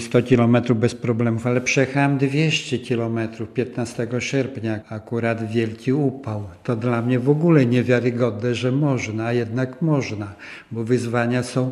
100 0.00 0.22
kilometrów 0.22 0.78
bez 0.78 0.94
problemów, 0.94 1.46
ale 1.46 1.60
przejechałem 1.60 2.18
200 2.18 2.78
kilometrów 2.78 3.48
15 3.48 4.08
sierpnia, 4.18 4.80
akurat 4.88 5.52
wielki 5.52 5.92
upał. 5.92 6.44
To 6.62 6.76
dla 6.76 7.02
mnie 7.02 7.18
w 7.18 7.30
ogóle 7.30 7.66
niewiarygodne, 7.66 8.54
że 8.54 8.72
można, 8.72 9.26
a 9.26 9.32
jednak 9.32 9.82
można, 9.82 10.34
bo 10.70 10.84
wyzwania 10.84 11.42
są 11.42 11.70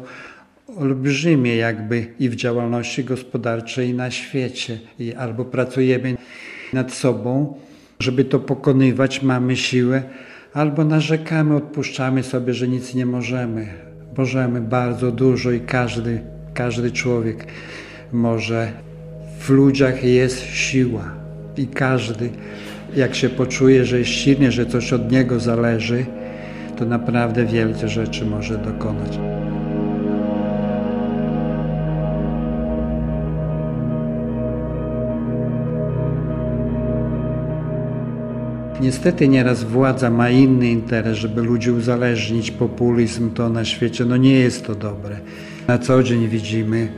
olbrzymie 0.76 1.56
jakby 1.56 2.06
i 2.20 2.28
w 2.28 2.34
działalności 2.34 3.04
gospodarczej 3.04 3.94
na 3.94 4.10
świecie. 4.10 4.78
I 4.98 5.14
albo 5.14 5.44
pracujemy 5.44 6.16
nad 6.72 6.92
sobą, 6.92 7.54
żeby 7.98 8.24
to 8.24 8.40
pokonywać, 8.40 9.22
mamy 9.22 9.56
siłę, 9.56 10.02
albo 10.52 10.84
narzekamy, 10.84 11.56
odpuszczamy 11.56 12.22
sobie, 12.22 12.54
że 12.54 12.68
nic 12.68 12.94
nie 12.94 13.06
możemy. 13.06 13.66
Możemy 14.16 14.60
bardzo 14.60 15.12
dużo 15.12 15.50
i 15.50 15.60
każdy, 15.60 16.20
każdy 16.54 16.90
człowiek 16.90 17.46
może. 18.12 18.72
W 19.40 19.50
ludziach 19.50 20.04
jest 20.04 20.42
siła 20.42 21.04
i 21.56 21.66
każdy, 21.66 22.30
jak 22.96 23.14
się 23.14 23.28
poczuje, 23.28 23.84
że 23.84 23.98
jest 23.98 24.10
silny, 24.10 24.52
że 24.52 24.66
coś 24.66 24.92
od 24.92 25.12
niego 25.12 25.40
zależy, 25.40 26.06
to 26.76 26.84
naprawdę 26.84 27.46
wielkie 27.46 27.88
rzeczy 27.88 28.24
może 28.26 28.58
dokonać. 28.58 29.18
Niestety 38.80 39.28
nieraz 39.28 39.64
władza 39.64 40.10
ma 40.10 40.30
inny 40.30 40.70
interes, 40.70 41.18
żeby 41.18 41.42
ludzi 41.42 41.70
uzależnić, 41.70 42.50
populizm 42.50 43.30
to 43.30 43.48
na 43.48 43.64
świecie, 43.64 44.04
no 44.04 44.16
nie 44.16 44.34
jest 44.34 44.66
to 44.66 44.74
dobre. 44.74 45.16
Na 45.68 45.78
co 45.78 46.02
dzień 46.02 46.28
widzimy 46.28 46.88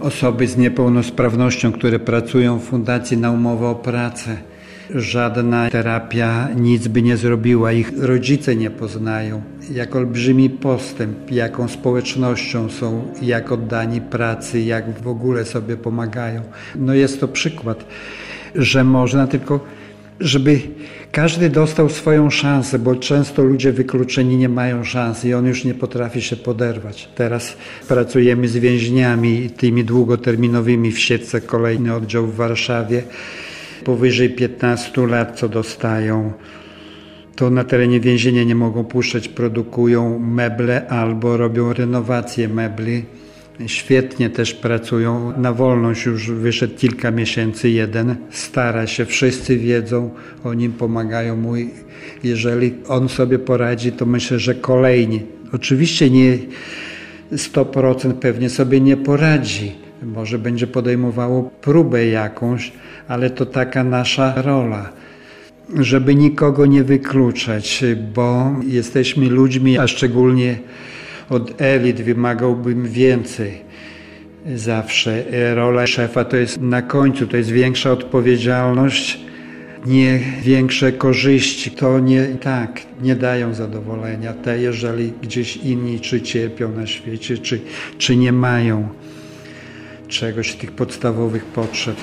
osoby 0.00 0.46
z 0.46 0.56
niepełnosprawnością, 0.56 1.72
które 1.72 1.98
pracują 1.98 2.58
w 2.58 2.64
fundacji 2.64 3.18
na 3.18 3.30
umowę 3.30 3.66
o 3.66 3.74
pracę. 3.74 4.36
Żadna 4.94 5.70
terapia 5.70 6.48
nic 6.56 6.88
by 6.88 7.02
nie 7.02 7.16
zrobiła, 7.16 7.72
ich 7.72 7.92
rodzice 7.98 8.56
nie 8.56 8.70
poznają. 8.70 9.42
Jak 9.70 9.96
olbrzymi 9.96 10.50
postęp, 10.50 11.30
jaką 11.30 11.68
społecznością 11.68 12.68
są, 12.68 13.02
jak 13.22 13.52
oddani 13.52 14.00
pracy, 14.00 14.60
jak 14.60 15.00
w 15.00 15.08
ogóle 15.08 15.44
sobie 15.44 15.76
pomagają. 15.76 16.42
No 16.76 16.94
jest 16.94 17.20
to 17.20 17.28
przykład, 17.28 17.84
że 18.54 18.84
można 18.84 19.26
tylko 19.26 19.60
żeby 20.20 20.60
każdy 21.12 21.50
dostał 21.50 21.88
swoją 21.88 22.30
szansę, 22.30 22.78
bo 22.78 22.96
często 22.96 23.44
ludzie 23.44 23.72
wykluczeni 23.72 24.36
nie 24.36 24.48
mają 24.48 24.84
szansy 24.84 25.28
i 25.28 25.34
on 25.34 25.46
już 25.46 25.64
nie 25.64 25.74
potrafi 25.74 26.22
się 26.22 26.36
poderwać. 26.36 27.08
Teraz 27.14 27.56
pracujemy 27.88 28.48
z 28.48 28.56
więźniami 28.56 29.50
tymi 29.50 29.84
długoterminowymi 29.84 30.92
w 30.92 30.98
siedce, 30.98 31.40
kolejny 31.40 31.94
oddział 31.94 32.26
w 32.26 32.34
Warszawie, 32.34 33.02
powyżej 33.84 34.30
15 34.30 35.06
lat, 35.06 35.38
co 35.38 35.48
dostają. 35.48 36.32
To 37.36 37.50
na 37.50 37.64
terenie 37.64 38.00
więzienia 38.00 38.44
nie 38.44 38.54
mogą 38.54 38.84
puszczać, 38.84 39.28
produkują 39.28 40.18
meble 40.18 40.88
albo 40.88 41.36
robią 41.36 41.72
renowację 41.72 42.48
mebli 42.48 43.04
Świetnie 43.66 44.30
też 44.30 44.54
pracują. 44.54 45.32
Na 45.36 45.52
wolność 45.52 46.06
już 46.06 46.30
wyszedł 46.30 46.74
kilka 46.76 47.10
miesięcy 47.10 47.70
jeden. 47.70 48.16
Stara 48.30 48.86
się, 48.86 49.04
wszyscy 49.04 49.58
wiedzą, 49.58 50.10
o 50.44 50.54
nim 50.54 50.72
pomagają 50.72 51.36
mu. 51.36 51.52
Jeżeli 52.24 52.74
on 52.88 53.08
sobie 53.08 53.38
poradzi, 53.38 53.92
to 53.92 54.06
myślę, 54.06 54.38
że 54.38 54.54
kolejni. 54.54 55.22
Oczywiście 55.52 56.10
nie 56.10 56.38
100% 57.32 58.12
pewnie 58.12 58.50
sobie 58.50 58.80
nie 58.80 58.96
poradzi. 58.96 59.72
Może 60.02 60.38
będzie 60.38 60.66
podejmowało 60.66 61.50
próbę 61.60 62.06
jakąś, 62.06 62.72
ale 63.08 63.30
to 63.30 63.46
taka 63.46 63.84
nasza 63.84 64.42
rola 64.42 64.92
żeby 65.78 66.14
nikogo 66.14 66.66
nie 66.66 66.84
wykluczać, 66.84 67.84
bo 68.14 68.56
jesteśmy 68.66 69.28
ludźmi, 69.28 69.78
a 69.78 69.86
szczególnie 69.86 70.58
od 71.30 71.62
elit 71.62 72.02
wymagałbym 72.02 72.88
więcej. 72.88 73.60
Zawsze 74.54 75.24
rola 75.54 75.86
szefa 75.86 76.24
to 76.24 76.36
jest 76.36 76.60
na 76.60 76.82
końcu, 76.82 77.26
to 77.26 77.36
jest 77.36 77.50
większa 77.50 77.92
odpowiedzialność, 77.92 79.20
nie 79.86 80.20
większe 80.42 80.92
korzyści. 80.92 81.70
To 81.70 82.00
nie 82.00 82.24
tak, 82.26 82.80
nie 83.02 83.16
dają 83.16 83.54
zadowolenia. 83.54 84.32
Te, 84.32 84.58
jeżeli 84.58 85.12
gdzieś 85.22 85.56
inni 85.56 86.00
czy 86.00 86.22
cierpią 86.22 86.72
na 86.72 86.86
świecie, 86.86 87.38
czy, 87.38 87.60
czy 87.98 88.16
nie 88.16 88.32
mają 88.32 88.88
czegoś, 90.08 90.54
tych 90.54 90.72
podstawowych 90.72 91.44
potrzeb. 91.44 91.96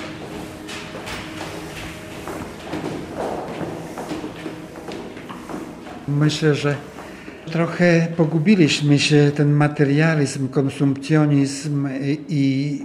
Myślę, 6.08 6.56
że 6.56 6.76
Trochę 7.52 8.08
pogubiliśmy 8.18 9.00
się, 9.00 9.32
ten 9.36 9.52
materializm, 9.52 10.48
konsumpcjonizm 10.48 11.88
i 12.30 12.80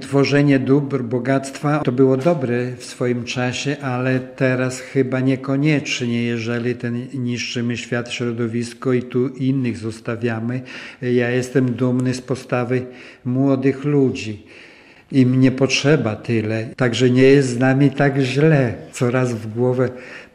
tworzenie 0.00 0.58
dóbr, 0.58 1.02
bogactwa. 1.02 1.78
To 1.78 1.92
było 1.92 2.16
dobre 2.16 2.76
w 2.76 2.84
swoim 2.84 3.24
czasie, 3.24 3.76
ale 3.82 4.20
teraz 4.20 4.80
chyba 4.80 5.20
niekoniecznie, 5.20 6.22
jeżeli 6.22 6.74
ten 6.74 7.06
niszczymy 7.14 7.76
świat, 7.76 8.12
środowisko 8.12 8.92
i 8.92 9.02
tu 9.02 9.28
innych 9.28 9.76
zostawiamy. 9.76 10.60
Ja 11.02 11.30
jestem 11.30 11.72
dumny 11.72 12.14
z 12.14 12.20
postawy 12.20 12.86
młodych 13.24 13.84
ludzi. 13.84 14.46
Im 15.12 15.40
nie 15.40 15.50
potrzeba 15.50 16.16
tyle, 16.16 16.66
także 16.76 17.10
nie 17.10 17.22
jest 17.22 17.48
z 17.48 17.58
nami 17.58 17.90
tak 17.90 18.18
źle. 18.18 18.74
Coraz 18.92 19.34
w 19.34 19.54
głowę 19.54 19.88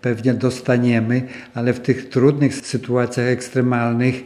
pewnie 0.08 0.34
dostaniemy, 0.34 1.22
ale 1.54 1.74
w 1.74 1.80
tych 1.80 2.10
trudnych 2.10 2.56
sytuacjach 2.56 3.28
ekstremalnych, 3.28 4.24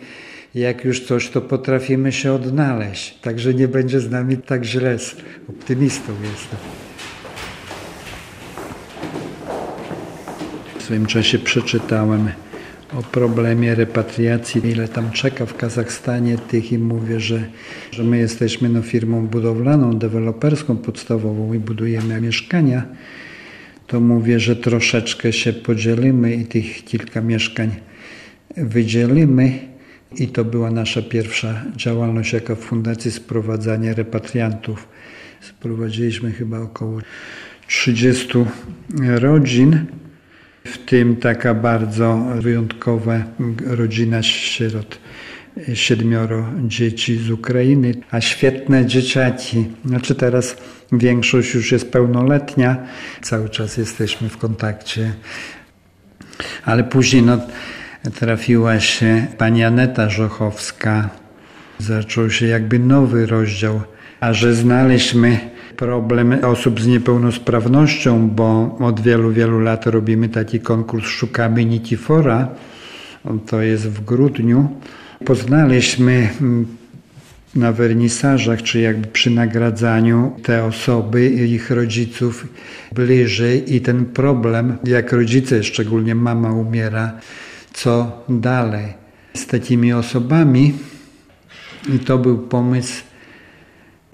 jak 0.56 0.86
już 0.86 1.06
coś, 1.06 1.30
to 1.30 1.42
potrafimy 1.42 2.12
się 2.12 2.34
odnaleźć. 2.34 3.20
Także 3.22 3.54
nie 3.54 3.68
będzie 3.68 4.00
z 4.00 4.12
nami 4.12 4.38
tak 4.38 4.64
źle. 4.64 4.98
Optymistą 5.50 6.14
jestem. 6.24 6.60
W 10.80 10.84
swoim 10.84 11.06
czasie 11.06 11.40
przeczytałem 11.40 12.30
o 13.00 13.04
problemie 13.04 13.76
repatriacji, 13.76 14.68
ile 14.70 14.88
tam 14.88 15.12
czeka 15.12 15.46
w 15.46 15.56
Kazachstanie 15.56 16.38
tych 16.38 16.72
i 16.72 16.78
mówię, 16.78 17.20
że, 17.20 17.44
że 17.92 18.04
my 18.04 18.18
jesteśmy 18.18 18.70
no, 18.70 18.82
firmą 18.82 19.28
budowlaną, 19.28 19.94
deweloperską 19.94 20.78
podstawową 20.78 21.54
i 21.54 21.60
budujemy 21.60 22.22
mieszkania 22.22 22.84
to 23.92 24.00
mówię, 24.00 24.40
że 24.40 24.56
troszeczkę 24.56 25.34
się 25.34 25.54
podzielimy 25.54 26.36
i 26.36 26.46
tych 26.46 26.84
kilka 26.84 27.22
mieszkań 27.22 27.76
wydzielimy. 28.58 29.60
I 30.16 30.28
to 30.28 30.46
była 30.46 30.72
nasza 30.72 31.02
pierwsza 31.02 31.66
działalność 31.76 32.34
jako 32.34 32.56
fundacji 32.56 33.12
sprowadzania 33.12 33.94
repatriantów. 33.94 34.88
Sprowadziliśmy 35.42 36.32
chyba 36.32 36.60
około 36.60 37.00
30 37.68 38.30
rodzin, 39.00 39.86
w 40.64 40.78
tym 40.78 41.16
taka 41.16 41.54
bardzo 41.54 42.26
wyjątkowa 42.40 43.24
rodzina 43.66 44.24
sierot 44.24 45.00
siedmioro 45.74 46.50
dzieci 46.68 47.18
z 47.18 47.32
Ukrainy, 47.32 47.94
a 48.12 48.22
świetne 48.22 48.86
dzieciaki. 48.86 49.66
Znaczy 49.86 50.16
teraz 50.16 50.58
większość 50.92 51.54
już 51.54 51.72
jest 51.72 51.92
pełnoletnia, 51.92 52.78
cały 53.22 53.50
czas 53.50 53.78
jesteśmy 53.78 54.30
w 54.30 54.38
kontakcie. 54.38 55.14
Ale 56.66 56.84
później 56.84 57.24
no, 57.24 57.38
trafiła 58.20 58.80
się 58.80 59.28
pani 59.38 59.64
Aneta 59.64 60.10
Żochowska. 60.10 61.10
Zaczął 61.80 62.30
się 62.30 62.48
jakby 62.48 62.80
nowy 62.80 63.26
rozdział, 63.26 63.82
a 64.20 64.34
że 64.34 64.54
znaleźliśmy 64.54 65.40
problem 65.78 66.46
osób 66.46 66.82
z 66.82 66.88
niepełnosprawnością, 66.88 68.30
bo 68.30 68.78
od 68.80 69.00
wielu, 69.00 69.32
wielu 69.32 69.60
lat 69.60 69.88
robimy 69.88 70.30
taki 70.30 70.60
konkurs 70.60 71.06
Szukamy 71.06 71.66
Nitifora. 71.66 72.48
To 73.46 73.62
jest 73.62 73.90
w 73.90 74.06
grudniu 74.06 74.70
Poznaliśmy 75.26 76.30
mm, 76.42 76.68
na 77.56 77.72
wernisażach, 77.72 78.64
czy 78.64 78.80
jakby 78.80 79.08
przy 79.08 79.30
nagradzaniu 79.30 80.36
te 80.44 80.66
osoby 80.66 81.30
ich 81.30 81.72
rodziców 81.72 82.48
bliżej 82.92 83.76
i 83.76 83.82
ten 83.82 84.06
problem, 84.06 84.78
jak 84.84 85.12
rodzice, 85.12 85.64
szczególnie 85.64 86.16
mama 86.16 86.52
umiera, 86.52 87.20
co 87.74 88.24
dalej 88.30 88.94
z 89.34 89.48
takimi 89.48 89.94
osobami. 89.94 90.74
I 91.96 92.00
to 92.00 92.18
był 92.18 92.38
pomysł, 92.38 93.04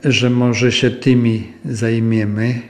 że 0.03 0.29
może 0.29 0.71
się 0.71 0.91
tymi 0.91 1.47
zajmiemy. 1.65 2.61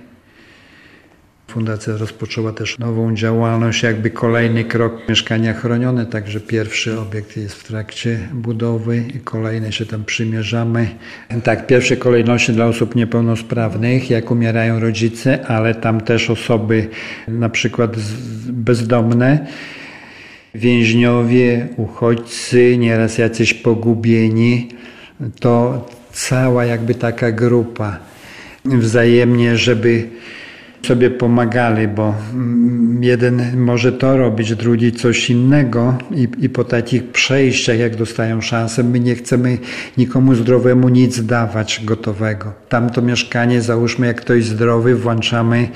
Fundacja 1.57 1.97
rozpoczęła 1.97 2.51
też 2.53 2.79
nową 2.79 3.15
działalność, 3.15 3.83
jakby 3.83 4.09
kolejny 4.09 4.63
krok 4.63 5.09
mieszkania 5.09 5.53
chronione, 5.53 6.05
także 6.05 6.39
pierwszy 6.39 6.99
obiekt 6.99 7.37
jest 7.37 7.55
w 7.55 7.63
trakcie 7.63 8.19
budowy 8.33 9.03
i 9.15 9.19
kolejne 9.19 9.71
się 9.71 9.85
tam 9.85 10.05
przymierzamy. 10.05 10.89
Tak, 11.43 11.63
w 11.63 11.65
pierwszej 11.65 11.97
kolejności 11.97 12.53
dla 12.53 12.65
osób 12.65 12.95
niepełnosprawnych, 12.95 14.09
jak 14.09 14.31
umierają 14.31 14.79
rodzice, 14.79 15.45
ale 15.47 15.75
tam 15.75 16.01
też 16.01 16.29
osoby 16.29 16.87
na 17.27 17.49
przykład 17.49 17.95
bezdomne, 18.47 19.47
więźniowie, 20.55 21.67
uchodźcy, 21.77 22.77
nieraz 22.77 23.17
jacyś 23.17 23.53
pogubieni. 23.53 24.69
To 25.39 25.85
cała 26.11 26.65
jakby 26.65 26.95
taka 26.95 27.31
grupa 27.31 27.99
wzajemnie, 28.65 29.57
żeby 29.57 30.09
sobie 30.87 31.09
pomagali, 31.09 31.87
bo 31.87 32.15
mm, 32.33 33.03
jeden 33.03 33.57
może 33.57 33.91
to 33.91 34.17
robić, 34.17 34.55
drugi 34.55 34.91
coś 34.91 35.29
innego 35.29 35.97
i, 36.11 36.27
i 36.39 36.49
po 36.49 36.63
takich 36.63 37.11
przejściach, 37.11 37.79
jak 37.79 37.95
dostają 37.95 38.41
szansę, 38.41 38.83
my 38.83 38.99
nie 38.99 39.15
chcemy 39.15 39.57
nikomu 39.97 40.35
zdrowemu 40.35 40.89
nic 40.89 41.25
dawać 41.25 41.81
gotowego. 41.85 42.53
Tamto 42.69 43.01
mieszkanie, 43.01 43.61
załóżmy, 43.61 44.07
jak 44.07 44.21
ktoś 44.21 44.45
zdrowy, 44.45 44.95
włączamy, 44.95 45.69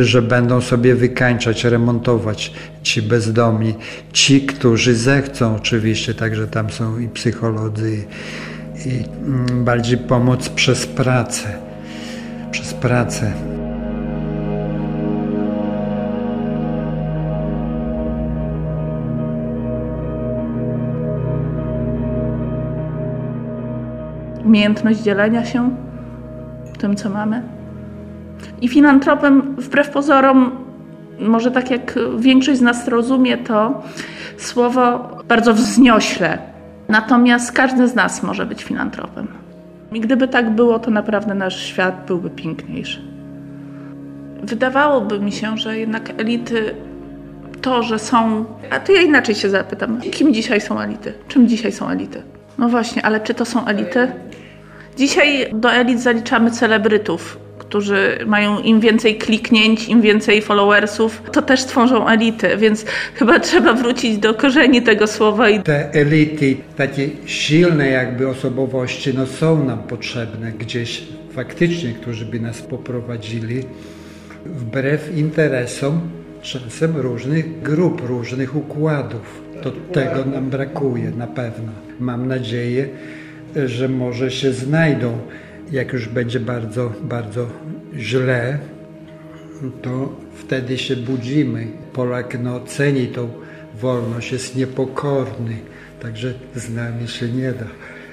że 0.00 0.22
będą 0.22 0.60
sobie 0.60 0.94
wykańczać, 0.94 1.64
remontować 1.64 2.52
ci 2.82 3.02
bezdomni, 3.02 3.74
ci, 4.12 4.40
którzy 4.40 4.94
zechcą 4.94 5.56
oczywiście, 5.56 6.14
także 6.14 6.46
tam 6.46 6.70
są 6.70 6.98
i 6.98 7.08
psycholodzy, 7.08 7.92
i, 7.92 8.88
i 8.88 9.04
mm, 9.26 9.64
bardziej 9.64 9.98
pomoc 9.98 10.48
przez 10.48 10.86
pracę, 10.86 11.58
przez 12.50 12.74
pracę. 12.74 13.57
Umiejętność 24.48 25.00
dzielenia 25.00 25.44
się 25.44 25.70
tym, 26.78 26.96
co 26.96 27.10
mamy. 27.10 27.42
I 28.60 28.68
filantropem, 28.68 29.54
wbrew 29.56 29.90
pozorom, 29.90 30.50
może 31.20 31.50
tak 31.50 31.70
jak 31.70 31.98
większość 32.18 32.58
z 32.58 32.62
nas 32.62 32.88
rozumie 32.88 33.38
to 33.38 33.82
słowo 34.36 35.10
bardzo 35.28 35.54
wzniośle. 35.54 36.38
Natomiast 36.88 37.52
każdy 37.52 37.88
z 37.88 37.94
nas 37.94 38.22
może 38.22 38.46
być 38.46 38.64
filantropem. 38.64 39.26
I 39.92 40.00
gdyby 40.00 40.28
tak 40.28 40.50
było, 40.50 40.78
to 40.78 40.90
naprawdę 40.90 41.34
nasz 41.34 41.62
świat 41.62 42.04
byłby 42.06 42.30
piękniejszy. 42.30 43.02
Wydawałoby 44.42 45.20
mi 45.20 45.32
się, 45.32 45.58
że 45.58 45.78
jednak 45.78 46.10
elity, 46.20 46.74
to, 47.60 47.82
że 47.82 47.98
są. 47.98 48.44
A 48.70 48.80
to 48.80 48.92
ja 48.92 49.00
inaczej 49.00 49.34
się 49.34 49.50
zapytam. 49.50 50.00
Kim 50.00 50.34
dzisiaj 50.34 50.60
są 50.60 50.80
elity? 50.80 51.12
Czym 51.28 51.48
dzisiaj 51.48 51.72
są 51.72 51.88
elity? 51.88 52.22
No 52.58 52.68
właśnie, 52.68 53.06
ale 53.06 53.20
czy 53.20 53.34
to 53.34 53.44
są 53.44 53.66
elity? 53.66 54.08
Dzisiaj 54.98 55.46
do 55.52 55.72
elit 55.72 56.00
zaliczamy 56.00 56.50
celebrytów, 56.50 57.38
którzy 57.58 58.18
mają 58.26 58.58
im 58.58 58.80
więcej 58.80 59.18
kliknięć, 59.18 59.88
im 59.88 60.00
więcej 60.00 60.42
followersów, 60.42 61.22
to 61.32 61.42
też 61.42 61.64
tworzą 61.64 62.08
elity, 62.08 62.56
więc 62.56 62.84
chyba 63.14 63.40
trzeba 63.40 63.74
wrócić 63.74 64.18
do 64.18 64.34
korzeni 64.34 64.82
tego 64.82 65.06
słowa. 65.06 65.48
I... 65.48 65.62
Te 65.62 65.92
elity, 65.92 66.56
takie 66.76 67.08
silne 67.26 67.88
jakby 67.88 68.28
osobowości, 68.28 69.14
no 69.14 69.26
są 69.26 69.64
nam 69.64 69.78
potrzebne 69.78 70.52
gdzieś 70.52 71.02
faktycznie, 71.32 71.92
którzy 71.92 72.26
by 72.26 72.40
nas 72.40 72.62
poprowadzili 72.62 73.62
wbrew 74.46 75.16
interesom 75.16 76.00
czasem 76.42 76.96
różnych 76.96 77.62
grup, 77.62 78.00
różnych 78.08 78.56
układów. 78.56 79.42
To 79.62 79.70
tego 79.92 80.24
nam 80.24 80.50
brakuje 80.50 81.10
na 81.10 81.26
pewno. 81.26 81.72
Mam 82.00 82.28
nadzieję, 82.28 82.88
że 83.66 83.88
może 83.88 84.30
się 84.30 84.52
znajdą. 84.52 85.18
Jak 85.72 85.92
już 85.92 86.08
będzie 86.08 86.40
bardzo, 86.40 86.92
bardzo 87.02 87.46
źle, 87.96 88.58
to 89.82 90.16
wtedy 90.34 90.78
się 90.78 90.96
budzimy. 90.96 91.66
Polak 91.92 92.38
no, 92.42 92.60
ceni 92.60 93.06
tą 93.06 93.28
wolność, 93.80 94.32
jest 94.32 94.56
niepokorny, 94.56 95.56
także 96.00 96.34
z 96.54 96.74
nami 96.74 97.08
się 97.08 97.28
nie 97.28 97.52
da. 97.52 97.66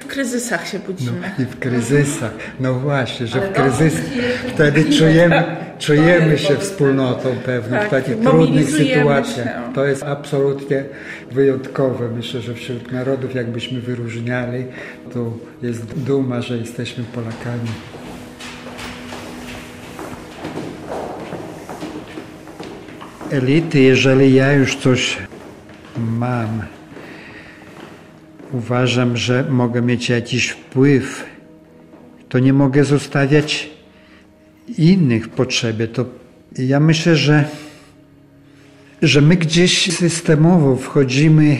W 0.06 0.08
kryzysach 0.08 0.68
się 0.68 0.80
budzimy. 0.80 1.12
No, 1.38 1.44
I 1.44 1.48
w 1.48 1.60
kryzysach. 1.60 2.32
No 2.60 2.74
właśnie, 2.74 3.28
że 3.28 3.42
w 3.42 3.52
kryzysach 3.52 4.06
wtedy 4.54 4.86
czujemy, 4.98 5.44
czujemy 5.80 6.38
się 6.38 6.58
wspólnotą 6.58 7.36
pewną 7.46 7.78
tak, 7.78 7.88
w 7.88 7.90
takich 7.90 8.20
trudnych 8.20 8.70
sytuacjach. 8.70 9.46
Się. 9.46 9.74
To 9.76 9.86
jest 9.86 10.04
absolutnie 10.04 10.84
wyjątkowe. 11.32 12.10
Myślę, 12.16 12.42
że 12.42 12.54
wśród 12.54 12.92
narodów 12.92 13.36
jakbyśmy 13.36 13.82
wyróżniali, 13.82 14.66
to 15.14 15.34
jest 15.62 16.00
duma, 16.00 16.42
że 16.42 16.58
jesteśmy 16.58 17.04
Polakami. 17.04 17.70
Elity, 23.32 23.80
jeżeli 23.80 24.34
ja 24.34 24.54
już 24.54 24.76
coś 24.76 25.18
mam, 25.98 26.62
uważam, 28.56 29.18
że 29.18 29.46
mogę 29.50 29.82
mieć 29.82 30.10
jakiś 30.10 30.50
wpływ, 30.50 31.26
to 32.30 32.40
nie 32.40 32.54
mogę 32.54 32.84
zostawiać 32.84 33.70
innych 34.78 35.26
w 35.26 35.30
potrzebie. 35.30 35.88
To 35.88 36.06
ja 36.58 36.80
myślę, 36.80 37.16
że, 37.16 37.46
że 39.02 39.22
my 39.22 39.36
gdzieś 39.36 39.94
systemowo 39.94 40.76
wchodzimy 40.76 41.58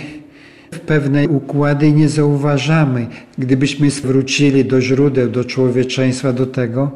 w 0.72 0.80
pewne 0.80 1.28
układy 1.28 1.88
i 1.88 1.94
nie 1.94 2.10
zauważamy. 2.10 3.08
Gdybyśmy 3.38 3.90
wrócili 3.90 4.66
do 4.66 4.82
źródeł, 4.82 5.30
do 5.30 5.46
człowieczeństwa, 5.46 6.34
do 6.34 6.46
tego, 6.46 6.92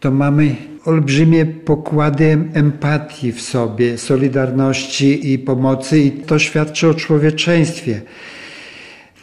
to 0.00 0.10
mamy 0.10 0.56
olbrzymie 0.84 1.46
pokłady 1.46 2.38
empatii 2.54 3.32
w 3.32 3.42
sobie, 3.42 3.98
solidarności 3.98 5.32
i 5.32 5.38
pomocy, 5.38 6.00
i 6.00 6.10
to 6.10 6.38
świadczy 6.38 6.88
o 6.88 6.94
człowieczeństwie 6.94 8.02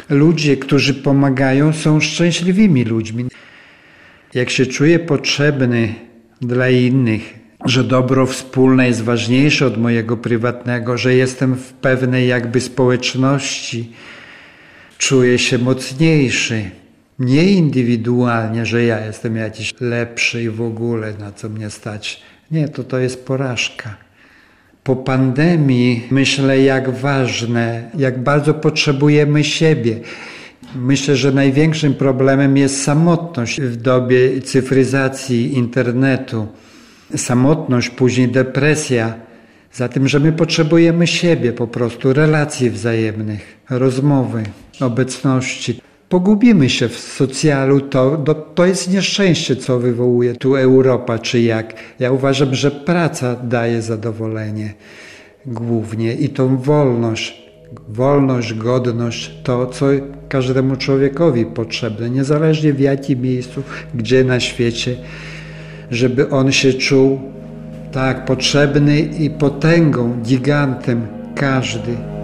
ludzie, 0.09 0.57
którzy 0.57 0.93
pomagają, 0.93 1.73
są 1.73 1.99
szczęśliwymi 1.99 2.83
ludźmi. 2.83 3.25
Jak 4.33 4.49
się 4.49 4.65
czuję 4.65 4.99
potrzebny 4.99 5.95
dla 6.41 6.69
innych, 6.69 7.39
że 7.65 7.83
dobro 7.83 8.25
wspólne 8.25 8.87
jest 8.87 9.01
ważniejsze 9.01 9.65
od 9.65 9.77
mojego 9.77 10.17
prywatnego, 10.17 10.97
że 10.97 11.13
jestem 11.13 11.55
w 11.55 11.73
pewnej 11.73 12.27
jakby 12.27 12.61
społeczności, 12.61 13.91
czuję 14.97 15.39
się 15.39 15.57
mocniejszy. 15.57 16.71
Nie 17.19 17.51
indywidualnie, 17.51 18.65
że 18.65 18.83
ja 18.83 19.05
jestem 19.05 19.35
jakiś 19.35 19.73
lepszy 19.79 20.43
i 20.43 20.49
w 20.49 20.61
ogóle 20.61 21.13
na 21.19 21.31
co 21.31 21.49
mnie 21.49 21.69
stać. 21.69 22.21
Nie, 22.51 22.69
to 22.69 22.83
to 22.83 22.99
jest 22.99 23.25
porażka 23.25 24.08
po 24.83 24.95
pandemii 24.95 26.07
myślę, 26.11 26.61
jak 26.61 26.89
ważne, 26.89 27.91
jak 27.97 28.23
bardzo 28.23 28.53
potrzebujemy 28.53 29.43
siebie. 29.43 29.99
Myślę, 30.75 31.15
że 31.15 31.31
największym 31.31 31.93
problemem 31.93 32.57
jest 32.57 32.83
samotność 32.83 33.61
w 33.61 33.75
dobie 33.75 34.41
cyfryzacji 34.41 35.57
internetu. 35.57 36.47
Samotność, 37.15 37.89
później 37.89 38.27
depresja. 38.27 39.13
Za 39.73 39.89
tym, 39.89 40.07
że 40.07 40.19
my 40.19 40.31
potrzebujemy 40.31 41.07
siebie, 41.07 41.53
po 41.53 41.67
prostu 41.67 42.13
relacji 42.13 42.69
wzajemnych, 42.69 43.57
rozmowy, 43.69 44.43
obecności. 44.79 45.81
Pogubimy 46.09 46.69
się 46.69 46.89
w 46.89 46.99
socjalu, 46.99 47.81
to, 47.81 48.17
to, 48.17 48.35
to 48.35 48.65
jest 48.65 48.93
nieszczęście, 48.93 49.55
co 49.55 49.79
wywołuje 49.79 50.35
tu 50.35 50.55
Europa, 50.55 51.19
czy 51.19 51.41
jak. 51.41 51.73
Ja 51.99 52.11
uważam, 52.11 52.55
że 52.55 52.71
praca 52.71 53.35
daje 53.35 53.81
zadowolenie 53.81 54.73
głównie 55.45 56.13
i 56.13 56.29
tą 56.29 56.57
wolność, 56.57 57.49
wolność, 57.89 58.53
godność, 58.53 59.31
to 59.43 59.67
co 59.67 59.85
każdemu 60.29 60.75
człowiekowi 60.75 61.45
potrzebne, 61.45 62.09
niezależnie 62.09 62.73
w 62.73 62.79
jakim 62.79 63.21
miejscu, 63.21 63.63
gdzie 63.95 64.23
na 64.23 64.39
świecie, 64.39 64.95
żeby 65.91 66.29
on 66.29 66.51
się 66.51 66.73
czuł 66.73 67.19
tak 67.91 68.25
potrzebny 68.25 68.99
i 68.99 69.29
potęgą, 69.29 70.21
gigantem 70.21 71.07
każdy. 71.35 72.18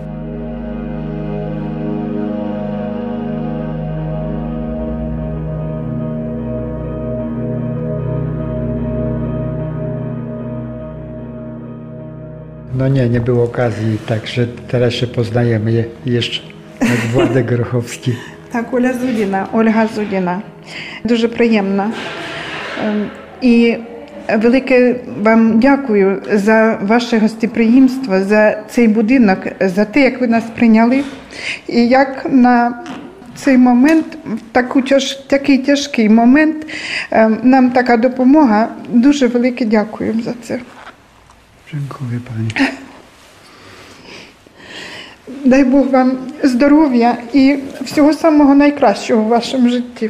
No 12.78 12.88
nie, 12.88 13.10
nie 13.10 13.20
było 13.20 13.44
okazji, 13.44 13.98
także 14.08 14.48
teraz 14.68 14.94
się 14.94 15.08
poznajemy 15.08 15.86
jeszcze 16.06 16.42
jak 16.82 17.00
Władek 17.14 17.46
Grochowski. 17.46 18.16
Так, 18.52 18.74
Оля 18.74 18.94
Зудіна, 18.94 19.48
Ольга 19.54 19.88
Зудіна. 19.88 20.42
Дуже 21.04 21.28
приємно. 21.28 21.92
Ем, 22.86 23.10
І 23.42 23.78
велике 24.38 24.96
вам 25.22 25.60
дякую 25.60 26.22
за 26.34 26.80
ваше 26.82 27.18
гостеприємство, 27.18 28.20
за 28.20 28.58
цей 28.70 28.88
будинок, 28.88 29.40
за 29.62 29.86
те, 29.86 30.02
як 30.02 30.22
ви 30.22 30.28
нас 30.28 30.44
прийняли. 30.56 31.04
І 31.68 31.88
як 31.88 32.26
на 32.30 32.84
цей 33.36 33.58
момент, 33.58 34.06
таку 34.52 34.82
тяж, 34.82 35.16
такий 35.16 35.58
тяжкий 35.58 36.10
момент, 36.10 36.68
нам 37.44 37.72
така 37.72 37.98
допомога. 37.98 38.68
Дуже 38.90 39.28
велике 39.28 39.66
дякую 39.66 40.14
за 40.24 40.34
це. 40.42 40.60
Dziękuję 41.74 42.20
Pani. 42.28 42.50
Дай 45.46 45.66
Бог 45.66 45.90
вам 45.90 46.18
здоров'я 46.44 47.18
і 47.34 47.58
всього 47.82 48.14
самого 48.14 48.56
найкращого 48.56 49.24
в 49.24 49.28
вашому 49.28 49.70
житті. 49.70 50.10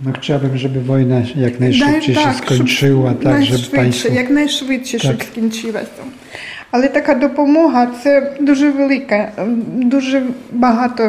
No 0.00 0.12
chciałbym, 0.12 0.58
żeby 0.58 0.80
wojna 0.80 1.22
jak 1.36 1.60
najszybciej 1.60 2.14
Дай 2.14 2.24
się 2.24 2.34
skończyła, 2.38 3.10
щоб 3.10 3.22
tak, 3.22 3.44
żeby 3.44 3.58
найшвидше, 3.58 3.76
Państwo... 3.76 4.08
якнайшвидше, 4.08 4.98
щоб 4.98 5.16
Так. 5.18 5.26
скінчилася. 5.26 6.02
Але 6.70 6.88
така 6.88 7.14
допомога 7.14 7.86
це 8.02 8.36
дуже 8.40 8.70
велика, 8.70 9.32
дуже 9.66 10.22
багато 10.52 11.02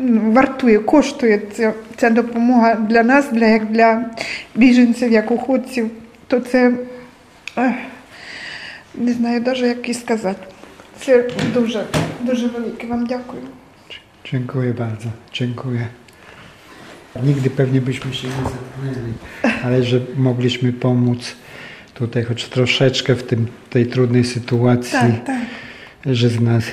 м, 0.00 0.32
вартує, 0.32 0.78
коштує 0.78 1.40
ця, 1.56 1.72
ця 1.96 2.10
допомога 2.10 2.74
для 2.74 3.02
нас, 3.02 3.24
для, 3.32 3.46
як 3.46 3.66
для 3.66 4.04
біженців, 4.54 5.12
як 5.12 5.30
уходців. 5.30 5.90
То 6.26 6.40
це 6.40 6.72
ех, 7.56 7.74
не 8.95 9.13
знаю 9.13 9.41
навіть, 9.41 9.61
як 9.61 9.89
і 9.89 9.93
сказати. 9.93 10.47
Це 10.99 11.27
дуже, 11.53 11.85
дуже 12.21 12.47
велике. 12.47 12.87
Вам 12.87 13.07
дякую. 13.07 13.41
Dziękuję 14.31 14.73
bardzo, 14.73 15.09
dziękuję. 15.33 15.87
Nigdy 17.23 17.49
pewnie 17.49 17.81
byśmy 17.81 18.13
się 18.13 18.27
nie 18.27 18.33
zamknęli, 18.33 19.13
ale 19.63 19.83
że 19.83 20.01
mogliśmy 20.17 20.73
pomóc 20.73 21.35
tutaj 21.93 22.23
choć 22.23 22.45
troszeczkę 22.45 23.15
w 23.15 23.23
tym, 23.23 23.47
tej 23.69 23.87
trudnej 23.87 24.23
sytuacji, 24.23 24.91
Tak, 24.91 25.25
tak. 25.25 25.41
że 26.05 26.29
z 26.29 26.41
nas 26.41 26.63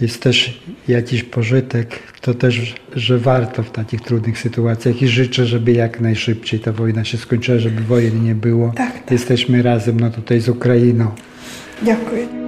jest 0.00 0.22
też 0.22 0.62
jakiś 0.88 1.22
pożytek, 1.22 1.98
to 2.20 2.34
też, 2.34 2.74
że 2.94 3.18
warto 3.18 3.62
w 3.62 3.70
takich 3.70 4.00
trudnych 4.00 4.38
sytuacjach 4.38 5.02
i 5.02 5.08
życzę, 5.08 5.46
żeby 5.46 5.72
jak 5.72 6.00
najszybciej 6.00 6.60
ta 6.60 6.72
wojna 6.72 7.04
się 7.04 7.18
skończyła, 7.18 7.58
żeby 7.58 7.82
wojen 7.82 8.24
nie 8.24 8.34
było. 8.34 8.72
Tak, 8.76 8.92
tak. 8.92 9.10
Jesteśmy 9.10 9.62
razem 9.62 10.00
no 10.00 10.10
tutaj 10.10 10.40
z 10.40 10.48
Ukrainą. 10.48 11.10
Дякую. 11.83 12.42